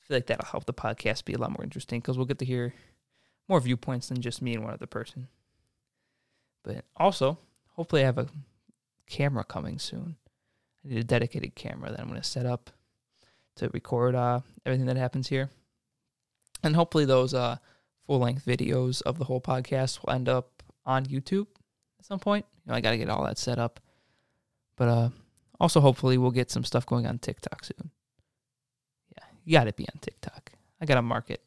I 0.00 0.06
feel 0.06 0.16
like 0.18 0.26
that'll 0.26 0.46
help 0.46 0.66
the 0.66 0.72
podcast 0.72 1.24
be 1.24 1.32
a 1.32 1.38
lot 1.38 1.50
more 1.50 1.64
interesting 1.64 2.00
because 2.00 2.16
we'll 2.16 2.26
get 2.26 2.38
to 2.38 2.44
hear 2.44 2.72
more 3.48 3.60
viewpoints 3.60 4.08
than 4.08 4.20
just 4.20 4.42
me 4.42 4.54
and 4.54 4.64
one 4.64 4.72
other 4.72 4.86
person. 4.86 5.28
But 6.62 6.84
also, 6.96 7.38
hopefully, 7.72 8.02
I 8.02 8.06
have 8.06 8.18
a 8.18 8.28
camera 9.06 9.44
coming 9.44 9.78
soon. 9.78 10.16
I 10.84 10.88
need 10.88 10.98
a 10.98 11.04
dedicated 11.04 11.54
camera 11.54 11.90
that 11.90 12.00
I'm 12.00 12.08
going 12.08 12.20
to 12.20 12.26
set 12.26 12.46
up 12.46 12.70
to 13.56 13.68
record 13.70 14.14
uh, 14.14 14.40
everything 14.64 14.86
that 14.86 14.96
happens 14.96 15.28
here 15.28 15.50
and 16.62 16.76
hopefully 16.76 17.04
those 17.04 17.34
uh, 17.34 17.56
full 18.06 18.18
length 18.18 18.44
videos 18.44 19.02
of 19.02 19.18
the 19.18 19.24
whole 19.24 19.40
podcast 19.40 20.00
will 20.02 20.12
end 20.12 20.28
up 20.28 20.62
on 20.84 21.06
YouTube 21.06 21.46
at 21.98 22.04
some 22.04 22.18
point. 22.18 22.44
You 22.64 22.70
know, 22.70 22.76
I 22.76 22.80
got 22.80 22.90
to 22.90 22.98
get 22.98 23.08
all 23.08 23.24
that 23.24 23.38
set 23.38 23.58
up, 23.58 23.80
but 24.76 24.88
uh, 24.88 25.08
also 25.60 25.80
hopefully 25.80 26.18
we'll 26.18 26.30
get 26.30 26.50
some 26.50 26.64
stuff 26.64 26.86
going 26.86 27.06
on 27.06 27.18
TikTok 27.18 27.64
soon. 27.64 27.90
Yeah, 29.16 29.24
you 29.44 29.52
got 29.52 29.64
to 29.64 29.72
be 29.72 29.88
on 29.92 30.00
TikTok. 30.00 30.52
I 30.80 30.86
got 30.86 30.96
to 30.96 31.02
market, 31.02 31.42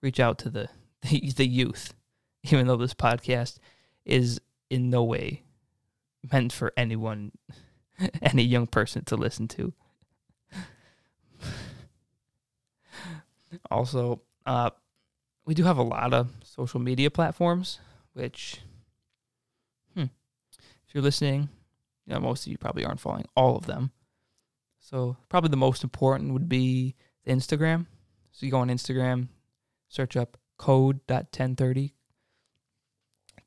reach 0.00 0.20
out 0.20 0.38
to 0.38 0.50
the, 0.50 0.68
the 1.36 1.46
youth, 1.46 1.94
even 2.44 2.66
though 2.66 2.76
this 2.76 2.94
podcast 2.94 3.58
is 4.04 4.40
in 4.70 4.90
no 4.90 5.04
way 5.04 5.44
meant 6.30 6.52
for 6.52 6.72
anyone, 6.76 7.32
any 8.22 8.42
young 8.42 8.66
person 8.66 9.04
to 9.04 9.16
listen 9.16 9.48
to. 9.48 9.72
also, 13.70 14.22
uh, 14.46 14.70
we 15.44 15.54
do 15.54 15.64
have 15.64 15.78
a 15.78 15.82
lot 15.82 16.12
of 16.12 16.30
social 16.42 16.80
media 16.80 17.10
platforms, 17.10 17.78
which, 18.12 18.58
hmm, 19.94 20.04
if 20.56 20.94
you're 20.94 21.02
listening, 21.02 21.48
you 22.06 22.14
know, 22.14 22.20
most 22.20 22.46
of 22.46 22.52
you 22.52 22.58
probably 22.58 22.84
aren't 22.84 23.00
following 23.00 23.26
all 23.36 23.56
of 23.56 23.66
them. 23.66 23.92
So 24.80 25.16
probably 25.28 25.50
the 25.50 25.56
most 25.56 25.84
important 25.84 26.32
would 26.32 26.48
be 26.48 26.94
Instagram. 27.26 27.86
So 28.32 28.46
you 28.46 28.52
go 28.52 28.58
on 28.58 28.68
Instagram, 28.68 29.28
search 29.88 30.16
up 30.16 30.38
code.1030. 30.58 31.92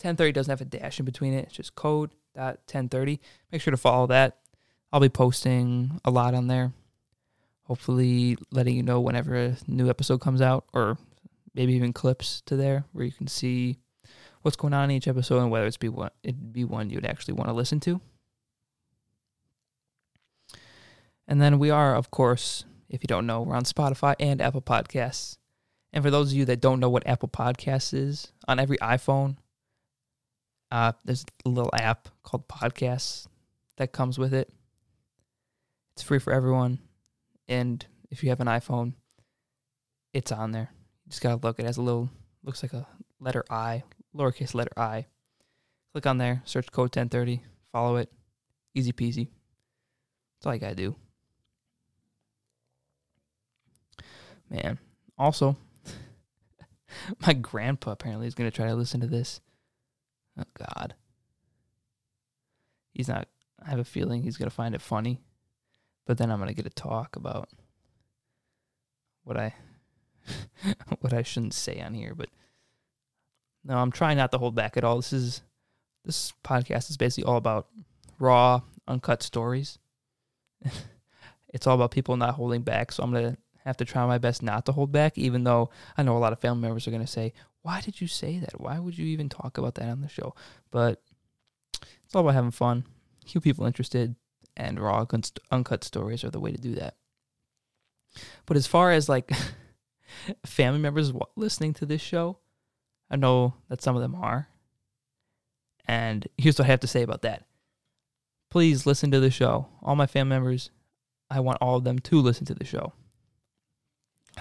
1030 0.02 0.32
doesn't 0.32 0.52
have 0.52 0.62
a 0.62 0.66
dash 0.66 1.00
in 1.00 1.06
between 1.06 1.34
it. 1.34 1.46
It's 1.46 1.56
just 1.56 1.76
code.1030. 1.76 3.20
Make 3.52 3.62
sure 3.62 3.72
to 3.72 3.78
follow 3.78 4.08
that. 4.08 4.38
I'll 4.92 5.00
be 5.00 5.10
posting 5.10 6.02
a 6.04 6.12
lot 6.12 6.34
on 6.34 6.48
there 6.48 6.74
hopefully 7.72 8.36
letting 8.52 8.76
you 8.76 8.84
know 8.84 9.00
whenever 9.00 9.34
a 9.34 9.56
new 9.66 9.90
episode 9.90 10.20
comes 10.20 10.42
out 10.42 10.66
or 10.74 10.98
maybe 11.56 11.74
even 11.74 11.94
clips 11.94 12.42
to 12.42 12.58
there 12.58 12.84
where 12.92 13.06
you 13.06 13.14
can 13.14 13.28
see 13.28 13.78
what's 14.42 14.58
going 14.58 14.74
on 14.74 14.90
in 14.90 14.98
each 14.98 15.08
episode 15.08 15.40
and 15.40 15.50
whether 15.50 15.66
it's 15.66 15.78
be 15.78 15.88
one 15.88 16.10
it'd 16.22 16.52
be 16.52 16.66
one 16.66 16.90
you'd 16.90 17.06
actually 17.06 17.34
want 17.34 17.48
to 17.48 17.54
listen 17.54 17.80
to. 17.80 18.02
And 21.30 21.42
then 21.42 21.60
we 21.60 21.70
are, 21.70 21.96
of 21.96 22.12
course, 22.12 22.66
if 22.90 23.02
you 23.04 23.08
don't 23.08 23.26
know, 23.26 23.42
we're 23.42 23.56
on 23.56 23.64
Spotify 23.64 24.16
and 24.20 24.42
Apple 24.42 24.62
Podcasts. 24.62 25.38
And 25.94 26.04
for 26.04 26.10
those 26.10 26.32
of 26.32 26.38
you 26.38 26.46
that 26.46 26.62
don't 26.62 26.80
know 26.80 26.90
what 26.90 27.08
Apple 27.08 27.30
Podcasts 27.30 27.94
is, 27.94 28.32
on 28.48 28.60
every 28.60 28.78
iPhone, 28.78 29.38
uh, 30.72 30.94
there's 31.04 31.26
a 31.46 31.50
little 31.50 31.72
app 31.74 32.08
called 32.24 32.48
Podcasts 32.48 33.28
that 33.78 33.92
comes 33.92 34.18
with 34.18 34.34
it. 34.34 34.50
It's 35.94 36.04
free 36.04 36.20
for 36.20 36.32
everyone. 36.32 36.80
And 37.48 37.86
if 38.10 38.24
you 38.24 38.30
have 38.30 38.40
an 38.40 38.48
iPhone, 38.48 38.94
it's 40.14 40.32
on 40.32 40.52
there. 40.52 40.70
You 41.06 41.10
just 41.10 41.22
gotta 41.22 41.36
look. 41.36 41.60
It 41.60 41.66
has 41.66 41.78
a 41.78 41.82
little 41.82 42.10
looks 42.44 42.64
like 42.64 42.74
a 42.74 42.88
letter 43.20 43.44
I, 43.50 43.84
lowercase 44.16 44.54
letter 44.54 44.72
I. 44.78 45.08
Click 45.94 46.06
on 46.06 46.18
there, 46.18 46.42
search 46.46 46.72
code 46.72 46.96
1030, 46.96 47.44
follow 47.74 47.98
it. 47.98 48.10
Easy 48.74 48.94
peasy. 48.94 49.28
That's 50.38 50.46
all 50.46 50.54
you 50.54 50.60
gotta 50.60 50.76
do. 50.76 50.96
Man. 54.50 54.80
Also, 55.18 55.58
my 57.26 57.34
grandpa 57.34 57.92
apparently 57.92 58.28
is 58.28 58.36
gonna 58.36 58.52
try 58.52 58.68
to 58.68 58.76
listen 58.76 59.02
to 59.02 59.08
this. 59.08 59.42
Oh 60.38 60.44
God. 60.58 60.96
He's 62.94 63.08
not 63.08 63.28
I 63.64 63.70
have 63.70 63.80
a 63.80 63.84
feeling 63.84 64.24
he's 64.24 64.38
gonna 64.38 64.50
find 64.50 64.76
it 64.76 64.82
funny. 64.82 65.22
But 66.06 66.18
then 66.18 66.32
I'm 66.32 66.40
gonna 66.40 66.54
get 66.54 66.66
a 66.66 66.72
talk 66.72 67.16
about 67.16 67.50
what 69.24 69.38
I 69.38 69.56
what 71.00 71.14
I 71.14 71.22
shouldn't 71.22 71.54
say 71.54 71.80
on 71.82 71.94
here. 71.94 72.16
But 72.16 72.30
no, 73.64 73.78
I'm 73.78 73.92
trying 73.92 74.18
not 74.18 74.32
to 74.32 74.38
hold 74.38 74.56
back 74.56 74.78
at 74.78 74.84
all. 74.84 74.98
This 74.98 75.14
is 75.14 75.42
this 76.04 76.34
podcast 76.44 76.90
is 76.90 76.98
basically 76.98 77.30
all 77.30 77.38
about 77.38 77.68
raw, 78.20 78.62
uncut 78.88 79.22
stories. 79.22 79.78
it's 81.54 81.68
all 81.68 81.76
about 81.76 81.92
people 81.92 82.18
not 82.18 82.36
holding 82.36 82.62
back. 82.62 82.92
So 82.92 83.04
I'm 83.04 83.12
gonna 83.12 83.38
have 83.66 83.78
to 83.78 83.86
try 83.86 84.06
my 84.06 84.18
best 84.18 84.42
not 84.42 84.66
to 84.66 84.72
hold 84.72 84.92
back, 84.92 85.18
even 85.18 85.44
though 85.44 85.70
I 85.98 86.04
know 86.04 86.18
a 86.18 86.20
lot 86.20 86.34
of 86.34 86.40
family 86.40 86.62
members 86.62 86.88
are 86.88 86.92
gonna 86.92 87.08
say, 87.08 87.34
"Why 87.62 87.82
did 87.82 88.02
you 88.02 88.08
say 88.08 88.40
that? 88.40 88.60
Why 88.60 88.80
would 88.80 88.98
you 88.98 89.06
even 89.08 89.30
talk 89.30 89.58
about 89.58 89.76
that 89.76 89.90
on 89.90 90.02
the 90.02 90.10
show?" 90.10 90.36
But 90.72 91.02
it's 92.04 92.16
all 92.16 92.22
about 92.22 92.34
having 92.34 92.52
fun, 92.52 92.86
keep 93.26 93.44
people 93.44 93.66
interested, 93.66 94.16
and 94.58 94.80
raw, 94.80 95.06
uncut 95.52 95.84
stories 95.84 96.24
are 96.24 96.30
the 96.30 96.40
way 96.40 96.52
to 96.52 96.58
do 96.58 96.76
that. 96.76 96.96
But 98.46 98.58
as 98.58 98.68
far 98.68 98.92
as 98.92 99.08
like 99.08 99.32
family 100.46 100.80
members 100.80 101.14
listening 101.36 101.74
to 101.76 101.86
this 101.86 102.02
show, 102.02 102.40
I 103.10 103.16
know 103.16 103.56
that 103.70 103.82
some 103.82 103.96
of 103.96 104.02
them 104.02 104.16
are. 104.16 104.48
And 105.88 106.28
here's 106.38 106.58
what 106.58 106.66
I 106.66 106.72
have 106.72 106.80
to 106.82 106.88
say 106.88 107.02
about 107.02 107.24
that. 107.24 107.46
Please 108.50 108.86
listen 108.86 109.12
to 109.12 109.20
the 109.20 109.32
show. 109.32 109.68
All 109.82 109.96
my 109.96 110.08
family 110.08 110.36
members, 110.36 110.70
I 111.30 111.40
want 111.40 111.60
all 111.62 111.78
of 111.78 111.84
them 111.84 112.00
to 112.00 112.22
listen 112.22 112.46
to 112.48 112.54
the 112.54 112.66
show. 112.66 112.94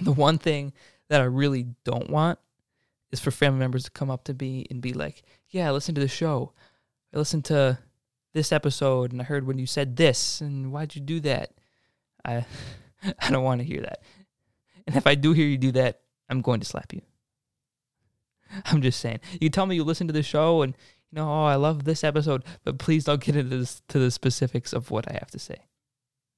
The 0.00 0.12
one 0.12 0.38
thing 0.38 0.72
that 1.08 1.20
I 1.20 1.24
really 1.24 1.66
don't 1.84 2.10
want 2.10 2.38
is 3.10 3.20
for 3.20 3.30
family 3.30 3.58
members 3.58 3.84
to 3.84 3.90
come 3.90 4.10
up 4.10 4.24
to 4.24 4.34
me 4.34 4.66
and 4.70 4.80
be 4.80 4.92
like, 4.92 5.22
"Yeah, 5.48 5.68
I 5.68 5.72
listened 5.72 5.96
to 5.96 6.00
the 6.00 6.08
show. 6.08 6.52
I 7.12 7.18
listened 7.18 7.44
to 7.46 7.78
this 8.32 8.52
episode 8.52 9.12
and 9.12 9.20
I 9.20 9.24
heard 9.24 9.46
when 9.46 9.58
you 9.58 9.66
said 9.66 9.96
this 9.96 10.40
and 10.40 10.72
why'd 10.72 10.94
you 10.94 11.00
do 11.00 11.20
that?" 11.20 11.52
I 12.24 12.46
I 13.18 13.30
don't 13.30 13.44
want 13.44 13.60
to 13.60 13.66
hear 13.66 13.82
that. 13.82 14.02
And 14.86 14.96
if 14.96 15.06
I 15.06 15.14
do 15.14 15.32
hear 15.32 15.46
you 15.46 15.58
do 15.58 15.72
that, 15.72 16.00
I'm 16.28 16.40
going 16.40 16.60
to 16.60 16.66
slap 16.66 16.92
you. 16.92 17.02
I'm 18.66 18.82
just 18.82 19.00
saying. 19.00 19.20
You 19.40 19.50
tell 19.50 19.66
me 19.66 19.76
you 19.76 19.84
listen 19.84 20.06
to 20.06 20.12
the 20.12 20.22
show 20.22 20.62
and 20.62 20.76
you 21.10 21.16
know, 21.16 21.28
oh, 21.28 21.44
I 21.44 21.56
love 21.56 21.84
this 21.84 22.04
episode, 22.04 22.44
but 22.64 22.78
please 22.78 23.04
don't 23.04 23.22
get 23.22 23.34
into 23.36 23.58
this, 23.58 23.82
to 23.88 23.98
the 23.98 24.10
specifics 24.10 24.72
of 24.72 24.90
what 24.90 25.10
I 25.10 25.14
have 25.14 25.30
to 25.32 25.38
say. 25.38 25.56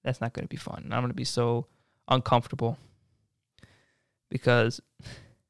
That's 0.03 0.21
not 0.21 0.33
going 0.33 0.45
to 0.45 0.49
be 0.49 0.57
fun. 0.57 0.89
I'm 0.91 1.01
going 1.01 1.09
to 1.09 1.15
be 1.15 1.25
so 1.25 1.67
uncomfortable 2.09 2.79
because 4.33 4.81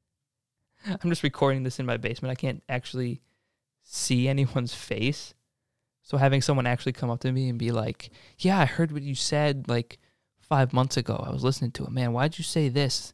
I'm 0.85 1.09
just 1.09 1.23
recording 1.23 1.63
this 1.63 1.79
in 1.79 1.85
my 1.85 1.97
basement. 1.97 2.31
I 2.31 2.35
can't 2.35 2.61
actually 2.67 3.21
see 3.81 4.27
anyone's 4.27 4.73
face. 4.73 5.33
So 6.01 6.17
having 6.17 6.41
someone 6.41 6.67
actually 6.67 6.91
come 6.91 7.09
up 7.09 7.21
to 7.21 7.31
me 7.31 7.47
and 7.47 7.57
be 7.57 7.71
like, 7.71 8.11
"Yeah, 8.37 8.59
I 8.59 8.65
heard 8.65 8.91
what 8.91 9.03
you 9.03 9.15
said 9.15 9.69
like 9.69 9.99
5 10.41 10.73
months 10.73 10.97
ago. 10.97 11.23
I 11.25 11.31
was 11.31 11.43
listening 11.43 11.71
to 11.71 11.85
it. 11.85 11.91
Man, 11.91 12.11
why'd 12.11 12.37
you 12.37 12.43
say 12.43 12.67
this?" 12.69 13.13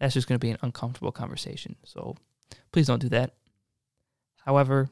That's 0.00 0.14
just 0.14 0.26
going 0.26 0.40
to 0.40 0.44
be 0.44 0.50
an 0.50 0.58
uncomfortable 0.62 1.12
conversation. 1.12 1.76
So 1.84 2.16
please 2.72 2.88
don't 2.88 3.00
do 3.00 3.10
that. 3.10 3.34
However, 4.44 4.88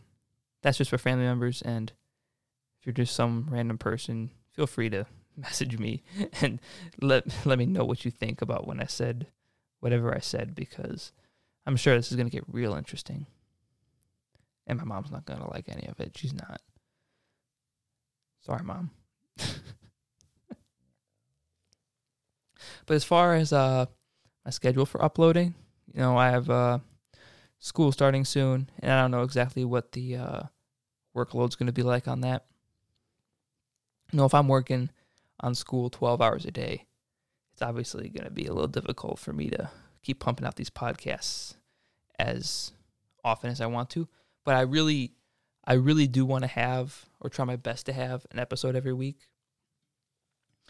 that's 0.62 0.78
just 0.78 0.90
for 0.90 0.98
family 0.98 1.24
members 1.24 1.62
and 1.62 1.90
if 2.78 2.86
you're 2.86 2.92
just 2.92 3.16
some 3.16 3.48
random 3.50 3.76
person, 3.76 4.30
feel 4.52 4.66
free 4.66 4.88
to 4.90 5.06
message 5.36 5.78
me 5.78 6.02
and 6.40 6.60
let 7.00 7.24
let 7.46 7.58
me 7.58 7.66
know 7.66 7.84
what 7.84 8.04
you 8.04 8.10
think 8.10 8.42
about 8.42 8.66
when 8.66 8.80
I 8.80 8.86
said 8.86 9.26
whatever 9.80 10.14
I 10.14 10.20
said 10.20 10.54
because 10.54 11.12
I'm 11.66 11.76
sure 11.76 11.96
this 11.96 12.10
is 12.10 12.16
going 12.16 12.28
to 12.28 12.36
get 12.36 12.44
real 12.46 12.74
interesting. 12.74 13.26
And 14.66 14.78
my 14.78 14.84
mom's 14.84 15.10
not 15.10 15.26
going 15.26 15.40
to 15.40 15.50
like 15.50 15.68
any 15.68 15.86
of 15.88 15.98
it. 16.00 16.16
She's 16.16 16.32
not. 16.32 16.60
Sorry, 18.40 18.62
mom. 18.62 18.90
but 22.86 22.94
as 22.94 23.04
far 23.04 23.34
as 23.34 23.52
uh 23.52 23.86
my 24.44 24.50
schedule 24.50 24.86
for 24.86 25.02
uploading, 25.04 25.54
you 25.92 26.00
know, 26.00 26.16
I 26.16 26.30
have 26.30 26.48
uh 26.48 26.78
school 27.58 27.92
starting 27.92 28.24
soon 28.24 28.70
and 28.78 28.92
I 28.92 29.02
don't 29.02 29.10
know 29.10 29.22
exactly 29.22 29.64
what 29.64 29.92
the 29.92 30.16
uh 30.16 30.42
workload's 31.14 31.56
going 31.56 31.66
to 31.66 31.72
be 31.72 31.82
like 31.82 32.08
on 32.08 32.20
that. 32.22 32.46
You 34.12 34.18
know, 34.18 34.24
if 34.24 34.34
I'm 34.34 34.48
working 34.48 34.90
on 35.40 35.54
school 35.54 35.90
12 35.90 36.20
hours 36.20 36.44
a 36.44 36.50
day, 36.50 36.86
it's 37.60 37.68
obviously 37.68 38.08
going 38.08 38.24
to 38.24 38.30
be 38.30 38.46
a 38.46 38.54
little 38.54 38.68
difficult 38.68 39.18
for 39.18 39.34
me 39.34 39.50
to 39.50 39.68
keep 40.02 40.18
pumping 40.18 40.46
out 40.46 40.56
these 40.56 40.70
podcasts 40.70 41.56
as 42.18 42.72
often 43.22 43.50
as 43.50 43.60
I 43.60 43.66
want 43.66 43.90
to. 43.90 44.08
But 44.46 44.54
I 44.54 44.62
really, 44.62 45.12
I 45.66 45.74
really 45.74 46.06
do 46.06 46.24
want 46.24 46.42
to 46.44 46.48
have 46.48 47.04
or 47.20 47.28
try 47.28 47.44
my 47.44 47.56
best 47.56 47.84
to 47.86 47.92
have 47.92 48.26
an 48.30 48.38
episode 48.38 48.76
every 48.76 48.94
week. 48.94 49.28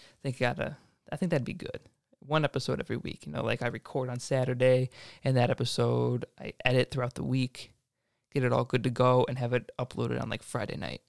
I 0.01 0.19
think 0.25 0.41
gotta, 0.41 0.79
I 1.13 1.15
think 1.15 1.31
that'd 1.31 1.45
be 1.45 1.53
good. 1.53 1.79
One 2.19 2.45
episode 2.45 2.81
every 2.81 2.97
week, 2.97 3.25
you 3.25 3.33
know, 3.33 3.45
like 3.45 3.63
I 3.63 3.69
record 3.69 4.09
on 4.09 4.19
Saturday, 4.19 4.91
and 5.23 5.37
that 5.37 5.49
episode 5.49 6.25
I 6.41 6.55
edit 6.65 6.91
throughout 6.91 7.15
the 7.15 7.23
week, 7.23 7.71
get 8.35 8.43
it 8.43 8.53
all 8.53 8.65
good 8.65 8.83
to 8.83 8.91
go, 8.91 9.25
and 9.29 9.39
have 9.39 9.53
it 9.53 9.71
uploaded 9.79 10.21
on 10.21 10.29
like 10.29 10.43
Friday 10.43 10.77
night. 10.77 11.03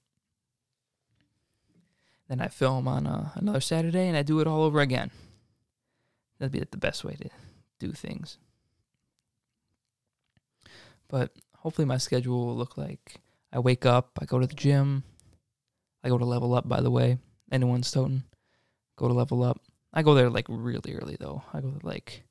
Then 2.30 2.39
I 2.39 2.50
film 2.50 2.88
on 2.88 3.08
uh, 3.08 3.32
another 3.34 3.62
Saturday 3.62 4.08
and 4.08 4.15
I 4.15 4.22
do 4.22 4.39
it 4.41 4.48
all 4.48 4.62
over 4.62 4.80
again. 4.80 5.10
That'd 6.41 6.54
be 6.54 6.60
the 6.60 6.77
best 6.77 7.04
way 7.04 7.13
to 7.21 7.30
do 7.80 7.91
things. 7.91 8.39
But 11.08 11.32
hopefully, 11.58 11.86
my 11.86 11.99
schedule 11.99 12.47
will 12.47 12.56
look 12.56 12.80
like 12.80 13.21
I 13.54 13.60
wake 13.60 13.86
up, 13.86 14.17
I 14.19 14.25
go 14.25 14.39
to 14.39 14.47
the 14.47 14.56
gym, 14.56 15.04
I 16.04 16.10
go 16.10 16.17
to 16.17 16.25
level 16.25 16.56
up, 16.56 16.67
by 16.67 16.82
the 16.82 16.89
way. 16.89 17.19
Anyone 17.51 17.84
Stoughton, 17.84 18.23
go 18.95 19.08
to 19.08 19.13
level 19.13 19.43
up. 19.43 19.62
I 19.93 20.01
go 20.01 20.15
there 20.15 20.32
like 20.32 20.47
really 20.49 20.95
early 20.95 21.15
though. 21.19 21.43
I 21.54 21.62
go 21.62 21.75
like 21.84 22.23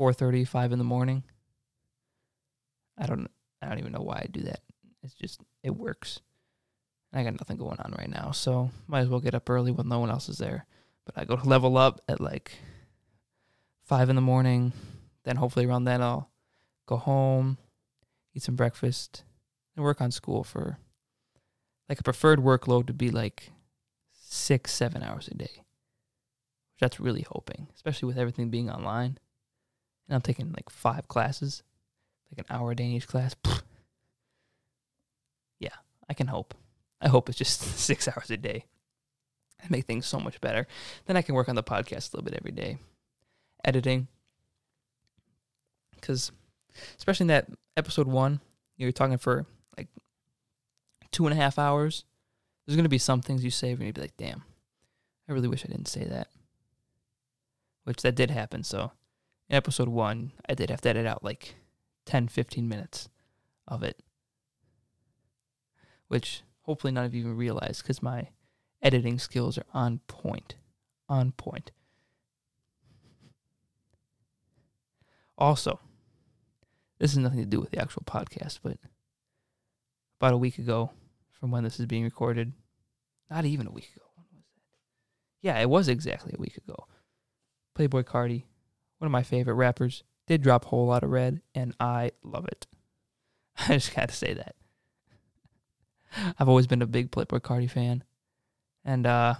4:30, 0.00 0.48
5 0.48 0.72
in 0.72 0.78
the 0.78 0.84
morning. 0.84 1.22
I 2.96 3.04
don't 3.04 3.28
I 3.60 3.68
don't 3.68 3.78
even 3.78 3.92
know 3.92 4.00
why 4.00 4.20
I 4.24 4.28
do 4.32 4.40
that. 4.44 4.60
It's 5.02 5.12
just 5.12 5.42
it 5.62 5.76
works. 5.76 6.20
I 7.12 7.24
got 7.24 7.34
nothing 7.34 7.58
going 7.58 7.78
on 7.78 7.94
right 7.98 8.08
now, 8.08 8.30
so 8.30 8.70
might 8.86 9.00
as 9.00 9.08
well 9.10 9.20
get 9.20 9.34
up 9.34 9.50
early 9.50 9.70
when 9.70 9.86
no 9.86 9.98
one 9.98 10.08
else 10.08 10.30
is 10.30 10.38
there. 10.38 10.64
But 11.04 11.18
I 11.18 11.26
go 11.26 11.36
to 11.36 11.46
level 11.46 11.76
up 11.76 12.00
at 12.08 12.18
like 12.18 12.52
five 13.84 14.08
in 14.08 14.16
the 14.16 14.22
morning. 14.22 14.72
Then 15.24 15.36
hopefully 15.36 15.66
around 15.66 15.84
then 15.84 16.02
I'll 16.02 16.30
go 16.86 16.96
home, 16.96 17.58
eat 18.34 18.42
some 18.42 18.56
breakfast, 18.56 19.24
and 19.76 19.84
work 19.84 20.00
on 20.00 20.10
school 20.10 20.44
for 20.44 20.78
like 21.88 22.00
a 22.00 22.02
preferred 22.02 22.40
workload 22.40 22.86
to 22.86 22.92
be 22.92 23.10
like 23.10 23.50
six, 24.12 24.72
seven 24.72 25.02
hours 25.02 25.28
a 25.28 25.34
day. 25.34 25.50
Which 25.54 26.80
that's 26.80 27.00
really 27.00 27.26
hoping, 27.28 27.68
especially 27.74 28.06
with 28.06 28.18
everything 28.18 28.50
being 28.50 28.70
online. 28.70 29.18
And 30.08 30.14
I'm 30.14 30.22
taking 30.22 30.52
like 30.52 30.70
five 30.70 31.06
classes, 31.08 31.62
like 32.30 32.46
an 32.46 32.54
hour 32.54 32.72
a 32.72 32.76
day 32.76 32.84
in 32.84 32.92
each 32.92 33.08
class. 33.08 33.36
Yeah, 35.58 35.76
I 36.08 36.14
can 36.14 36.26
hope. 36.26 36.54
I 37.00 37.08
hope 37.08 37.28
it's 37.28 37.38
just 37.38 37.60
six 37.78 38.08
hours 38.08 38.30
a 38.30 38.36
day 38.36 38.64
and 39.60 39.70
make 39.70 39.86
things 39.86 40.06
so 40.06 40.18
much 40.18 40.40
better. 40.40 40.66
Then 41.06 41.16
I 41.16 41.22
can 41.22 41.34
work 41.34 41.48
on 41.48 41.54
the 41.54 41.62
podcast 41.62 42.12
a 42.12 42.16
little 42.16 42.24
bit 42.24 42.34
every 42.34 42.52
day. 42.52 42.78
Editing. 43.64 44.08
Because, 45.94 46.32
especially 46.96 47.24
in 47.24 47.28
that 47.28 47.48
episode 47.76 48.08
one, 48.08 48.40
you're 48.76 48.92
talking 48.92 49.18
for 49.18 49.46
like 49.76 49.88
two 51.10 51.26
and 51.26 51.32
a 51.32 51.40
half 51.40 51.58
hours. 51.58 52.04
There's 52.66 52.76
going 52.76 52.84
to 52.84 52.90
be 52.90 52.98
some 52.98 53.20
things 53.20 53.44
you 53.44 53.50
say 53.50 53.74
where 53.74 53.86
you'd 53.86 53.94
be 53.94 54.00
like, 54.00 54.16
damn, 54.16 54.42
I 55.28 55.32
really 55.32 55.48
wish 55.48 55.64
I 55.64 55.68
didn't 55.68 55.88
say 55.88 56.04
that. 56.04 56.28
Which 57.84 58.02
that 58.02 58.14
did 58.14 58.30
happen. 58.30 58.62
So, 58.62 58.92
in 59.48 59.56
episode 59.56 59.88
one, 59.88 60.32
I 60.48 60.54
did 60.54 60.70
have 60.70 60.80
to 60.82 60.88
edit 60.88 61.06
out 61.06 61.24
like 61.24 61.56
10, 62.06 62.28
15 62.28 62.68
minutes 62.68 63.08
of 63.66 63.82
it. 63.82 64.00
Which 66.08 66.42
hopefully 66.62 66.92
none 66.92 67.04
of 67.04 67.14
you 67.14 67.20
even 67.20 67.36
realize 67.36 67.82
because 67.82 68.02
my 68.02 68.28
editing 68.82 69.18
skills 69.18 69.58
are 69.58 69.66
on 69.72 70.00
point. 70.06 70.56
On 71.08 71.32
point. 71.32 71.72
Also, 75.42 75.80
this 77.00 77.10
has 77.10 77.18
nothing 77.18 77.40
to 77.40 77.44
do 77.44 77.58
with 77.58 77.72
the 77.72 77.80
actual 77.80 78.04
podcast, 78.06 78.60
but 78.62 78.76
about 80.20 80.34
a 80.34 80.38
week 80.38 80.56
ago 80.56 80.92
from 81.32 81.50
when 81.50 81.64
this 81.64 81.80
is 81.80 81.86
being 81.86 82.04
recorded, 82.04 82.52
not 83.28 83.44
even 83.44 83.66
a 83.66 83.72
week 83.72 83.90
ago. 83.96 84.04
When 84.14 84.26
was 84.36 84.44
that? 84.54 85.48
Yeah, 85.48 85.58
it 85.58 85.68
was 85.68 85.88
exactly 85.88 86.32
a 86.32 86.40
week 86.40 86.56
ago. 86.58 86.86
Playboy 87.74 88.04
Carti, 88.04 88.44
one 88.98 89.06
of 89.06 89.10
my 89.10 89.24
favorite 89.24 89.54
rappers, 89.54 90.04
did 90.28 90.42
drop 90.42 90.64
a 90.64 90.68
Whole 90.68 90.86
Lotta 90.86 91.08
Red, 91.08 91.42
and 91.56 91.74
I 91.80 92.12
love 92.22 92.46
it. 92.46 92.68
I 93.68 93.72
just 93.72 93.96
got 93.96 94.10
to 94.10 94.14
say 94.14 94.34
that. 94.34 94.54
I've 96.38 96.48
always 96.48 96.68
been 96.68 96.82
a 96.82 96.86
big 96.86 97.10
Playboy 97.10 97.40
Carti 97.40 97.68
fan, 97.68 98.04
and 98.84 99.08
uh, 99.08 99.34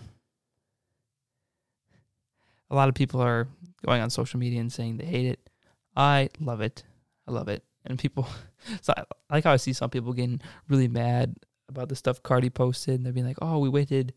a 2.69 2.75
lot 2.75 2.89
of 2.89 2.97
people 2.97 3.23
are 3.23 3.47
going 3.87 4.03
on 4.03 4.11
social 4.11 4.41
media 4.41 4.61
and 4.61 4.73
saying 4.73 4.97
they 4.97 5.07
hate 5.07 5.27
it. 5.27 5.49
I 5.97 6.31
love 6.41 6.61
it. 6.61 6.85
I 7.27 7.33
love 7.33 7.49
it. 7.49 7.65
And 7.85 7.99
people, 7.99 8.29
so 8.81 8.93
I, 8.97 9.05
like 9.31 9.45
how 9.45 9.53
I 9.53 9.57
see 9.57 9.73
some 9.73 9.91
people 9.91 10.13
getting 10.13 10.41
really 10.69 10.89
mad 10.89 11.37
about 11.69 11.89
the 11.89 11.97
stuff 11.97 12.23
Carti 12.23 12.53
posted, 12.53 12.97
and 12.97 13.07
they're 13.07 13.13
being 13.13 13.27
like, 13.27 13.39
"Oh, 13.41 13.59
we 13.59 13.69
waited, 13.69 14.15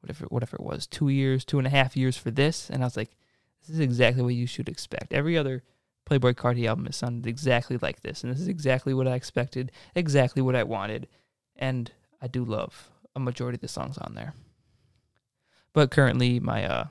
whatever, 0.00 0.26
whatever 0.26 0.56
it 0.56 0.62
was, 0.62 0.86
two 0.86 1.08
years, 1.08 1.44
two 1.44 1.58
and 1.58 1.66
a 1.66 1.70
half 1.70 1.96
years 1.96 2.16
for 2.16 2.30
this," 2.30 2.70
and 2.70 2.82
I 2.82 2.86
was 2.86 2.96
like, 2.96 3.16
"This 3.60 3.70
is 3.70 3.80
exactly 3.80 4.22
what 4.22 4.34
you 4.34 4.46
should 4.46 4.68
expect. 4.68 5.12
Every 5.12 5.36
other 5.36 5.62
Playboy 6.04 6.32
Carti 6.34 6.66
album 6.66 6.86
has 6.86 6.96
sounded 6.96 7.26
exactly 7.26 7.78
like 7.80 8.00
this, 8.00 8.22
and 8.22 8.32
this 8.32 8.40
is 8.40 8.48
exactly 8.48 8.94
what 8.94 9.08
I 9.08 9.14
expected, 9.14 9.72
exactly 9.94 10.42
what 10.42 10.56
I 10.56 10.62
wanted, 10.62 11.08
and 11.56 11.90
I 12.20 12.28
do 12.28 12.44
love 12.44 12.90
a 13.14 13.20
majority 13.20 13.56
of 13.56 13.60
the 13.60 13.68
songs 13.68 13.98
on 13.98 14.14
there. 14.14 14.34
But 15.72 15.90
currently, 15.90 16.40
my 16.40 16.64
uh, 16.64 16.84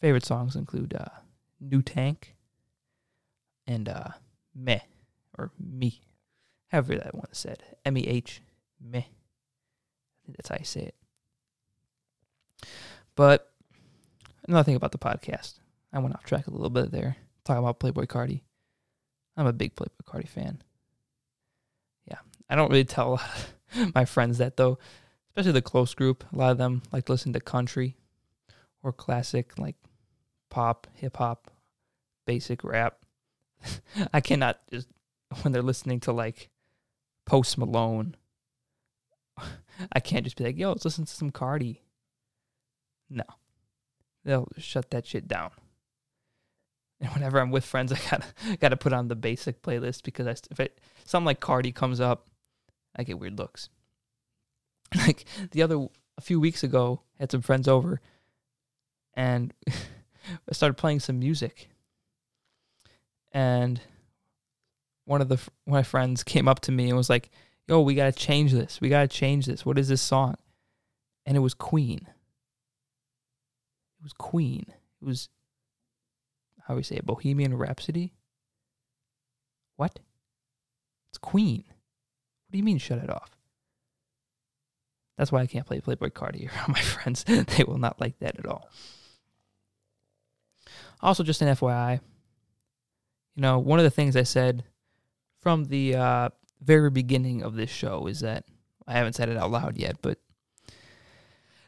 favorite 0.00 0.24
songs 0.24 0.56
include 0.56 0.94
uh, 0.94 1.06
New 1.60 1.80
Tank 1.80 2.33
and 3.66 3.88
uh, 3.88 4.08
Meh 4.54 4.80
or 5.38 5.50
Me, 5.58 6.02
however 6.68 6.96
that 6.96 7.14
one 7.14 7.32
said. 7.32 7.62
M 7.84 7.96
E 7.96 8.06
H, 8.06 8.40
Meh. 8.80 8.98
I 8.98 10.20
think 10.24 10.36
that's 10.36 10.48
how 10.48 10.56
you 10.58 10.64
say 10.64 10.80
it. 10.82 10.94
But 13.14 13.52
another 14.48 14.64
thing 14.64 14.76
about 14.76 14.92
the 14.92 14.98
podcast, 14.98 15.54
I 15.92 15.98
went 15.98 16.14
off 16.14 16.24
track 16.24 16.46
a 16.46 16.50
little 16.50 16.70
bit 16.70 16.90
there, 16.90 17.16
talking 17.44 17.62
about 17.62 17.78
Playboy 17.78 18.06
Carti. 18.06 18.42
I'm 19.36 19.46
a 19.46 19.52
big 19.52 19.74
Playboy 19.76 19.92
Carti 20.04 20.28
fan. 20.28 20.62
Yeah, 22.06 22.18
I 22.48 22.56
don't 22.56 22.70
really 22.70 22.84
tell 22.84 23.20
my 23.94 24.04
friends 24.04 24.38
that 24.38 24.56
though, 24.56 24.78
especially 25.30 25.52
the 25.52 25.62
close 25.62 25.94
group. 25.94 26.24
A 26.32 26.36
lot 26.36 26.52
of 26.52 26.58
them 26.58 26.82
like 26.92 27.06
to 27.06 27.12
listen 27.12 27.32
to 27.32 27.40
country 27.40 27.96
or 28.82 28.92
classic 28.92 29.58
like 29.58 29.76
pop, 30.50 30.86
hip 30.94 31.16
hop, 31.16 31.50
basic 32.26 32.62
rap. 32.64 32.98
I 34.12 34.20
cannot 34.20 34.60
just 34.70 34.88
when 35.42 35.52
they're 35.52 35.62
listening 35.62 36.00
to 36.00 36.12
like 36.12 36.50
Post 37.26 37.58
Malone. 37.58 38.16
I 39.92 40.00
can't 40.00 40.24
just 40.24 40.36
be 40.36 40.44
like, 40.44 40.58
"Yo, 40.58 40.70
let's 40.70 40.84
listen 40.84 41.04
to 41.04 41.12
some 41.12 41.30
Carti." 41.30 41.78
No, 43.10 43.24
they'll 44.24 44.48
shut 44.58 44.90
that 44.90 45.06
shit 45.06 45.28
down. 45.28 45.50
And 47.00 47.12
whenever 47.12 47.40
I'm 47.40 47.50
with 47.50 47.64
friends, 47.64 47.92
I 47.92 47.98
gotta 48.10 48.26
gotta 48.60 48.76
put 48.76 48.92
on 48.92 49.08
the 49.08 49.16
basic 49.16 49.62
playlist 49.62 50.02
because 50.02 50.26
I, 50.26 50.34
if 50.50 50.60
it 50.60 50.78
something 51.04 51.26
like 51.26 51.40
Carti 51.40 51.74
comes 51.74 52.00
up, 52.00 52.28
I 52.96 53.04
get 53.04 53.18
weird 53.18 53.38
looks. 53.38 53.68
Like 54.94 55.24
the 55.50 55.62
other 55.62 55.88
a 56.16 56.20
few 56.20 56.38
weeks 56.38 56.62
ago, 56.62 57.02
I 57.18 57.24
had 57.24 57.32
some 57.32 57.42
friends 57.42 57.66
over, 57.66 58.00
and 59.14 59.52
I 59.66 60.52
started 60.52 60.74
playing 60.74 61.00
some 61.00 61.18
music, 61.18 61.68
and 63.34 63.80
one 65.04 65.20
of 65.20 65.28
the 65.28 65.38
my 65.66 65.82
friends 65.82 66.22
came 66.22 66.48
up 66.48 66.60
to 66.60 66.72
me 66.72 66.88
and 66.88 66.96
was 66.96 67.10
like, 67.10 67.30
"Yo, 67.68 67.82
we 67.82 67.94
gotta 67.94 68.12
change 68.12 68.52
this. 68.52 68.80
We 68.80 68.88
gotta 68.88 69.08
change 69.08 69.44
this. 69.44 69.66
What 69.66 69.78
is 69.78 69.88
this 69.88 70.00
song?" 70.00 70.36
And 71.26 71.36
it 71.36 71.40
was 71.40 71.52
Queen. 71.52 72.06
It 73.98 74.02
was 74.02 74.12
Queen. 74.14 74.66
It 75.02 75.04
was 75.04 75.28
how 76.62 76.74
do 76.74 76.76
we 76.76 76.82
say 76.82 76.96
it? 76.96 77.04
Bohemian 77.04 77.54
Rhapsody. 77.58 78.14
What? 79.76 79.98
It's 81.10 81.18
Queen. 81.18 81.64
What 81.66 82.52
do 82.52 82.58
you 82.58 82.64
mean 82.64 82.78
shut 82.78 82.98
it 82.98 83.10
off? 83.10 83.36
That's 85.18 85.30
why 85.30 85.40
I 85.40 85.46
can't 85.46 85.66
play 85.66 85.80
Playboy 85.80 86.10
Carti 86.10 86.50
around 86.54 86.68
my 86.68 86.80
friends. 86.80 87.24
they 87.24 87.64
will 87.64 87.78
not 87.78 88.00
like 88.00 88.18
that 88.20 88.38
at 88.38 88.46
all. 88.46 88.70
Also, 91.00 91.22
just 91.22 91.42
an 91.42 91.54
FYI, 91.54 92.00
you 93.34 93.42
know, 93.42 93.58
one 93.58 93.78
of 93.78 93.84
the 93.84 93.90
things 93.90 94.16
I 94.16 94.22
said 94.22 94.64
from 95.40 95.64
the 95.66 95.96
uh, 95.96 96.28
very 96.60 96.90
beginning 96.90 97.42
of 97.42 97.54
this 97.54 97.70
show 97.70 98.06
is 98.06 98.20
that 98.20 98.44
I 98.86 98.92
haven't 98.94 99.14
said 99.14 99.28
it 99.28 99.36
out 99.36 99.50
loud 99.50 99.76
yet, 99.76 99.96
but 100.02 100.18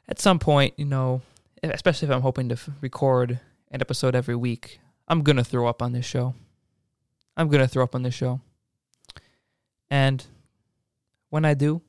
at 0.09 0.21
some 0.21 0.39
point, 0.39 0.75
you 0.77 0.85
know, 0.85 1.23
especially 1.63 2.09
if 2.09 2.15
I'm 2.15 2.23
hoping 2.23 2.49
to 2.51 2.55
f- 2.55 2.69
record 2.81 3.41
an 3.71 3.81
episode 3.81 4.15
every 4.15 4.37
week, 4.37 4.81
I'm 5.09 5.23
going 5.23 5.37
to 5.37 5.45
throw 5.45 5.67
up 5.67 5.83
on 5.83 5.93
this 5.93 6.07
show. 6.07 6.35
I'm 7.37 7.49
going 7.49 7.63
to 7.63 7.69
throw 7.69 7.85
up 7.85 7.95
on 7.95 8.03
this 8.03 8.15
show. 8.15 8.41
And 9.91 10.25
when 11.31 11.45
I 11.45 11.55
do, 11.55 11.83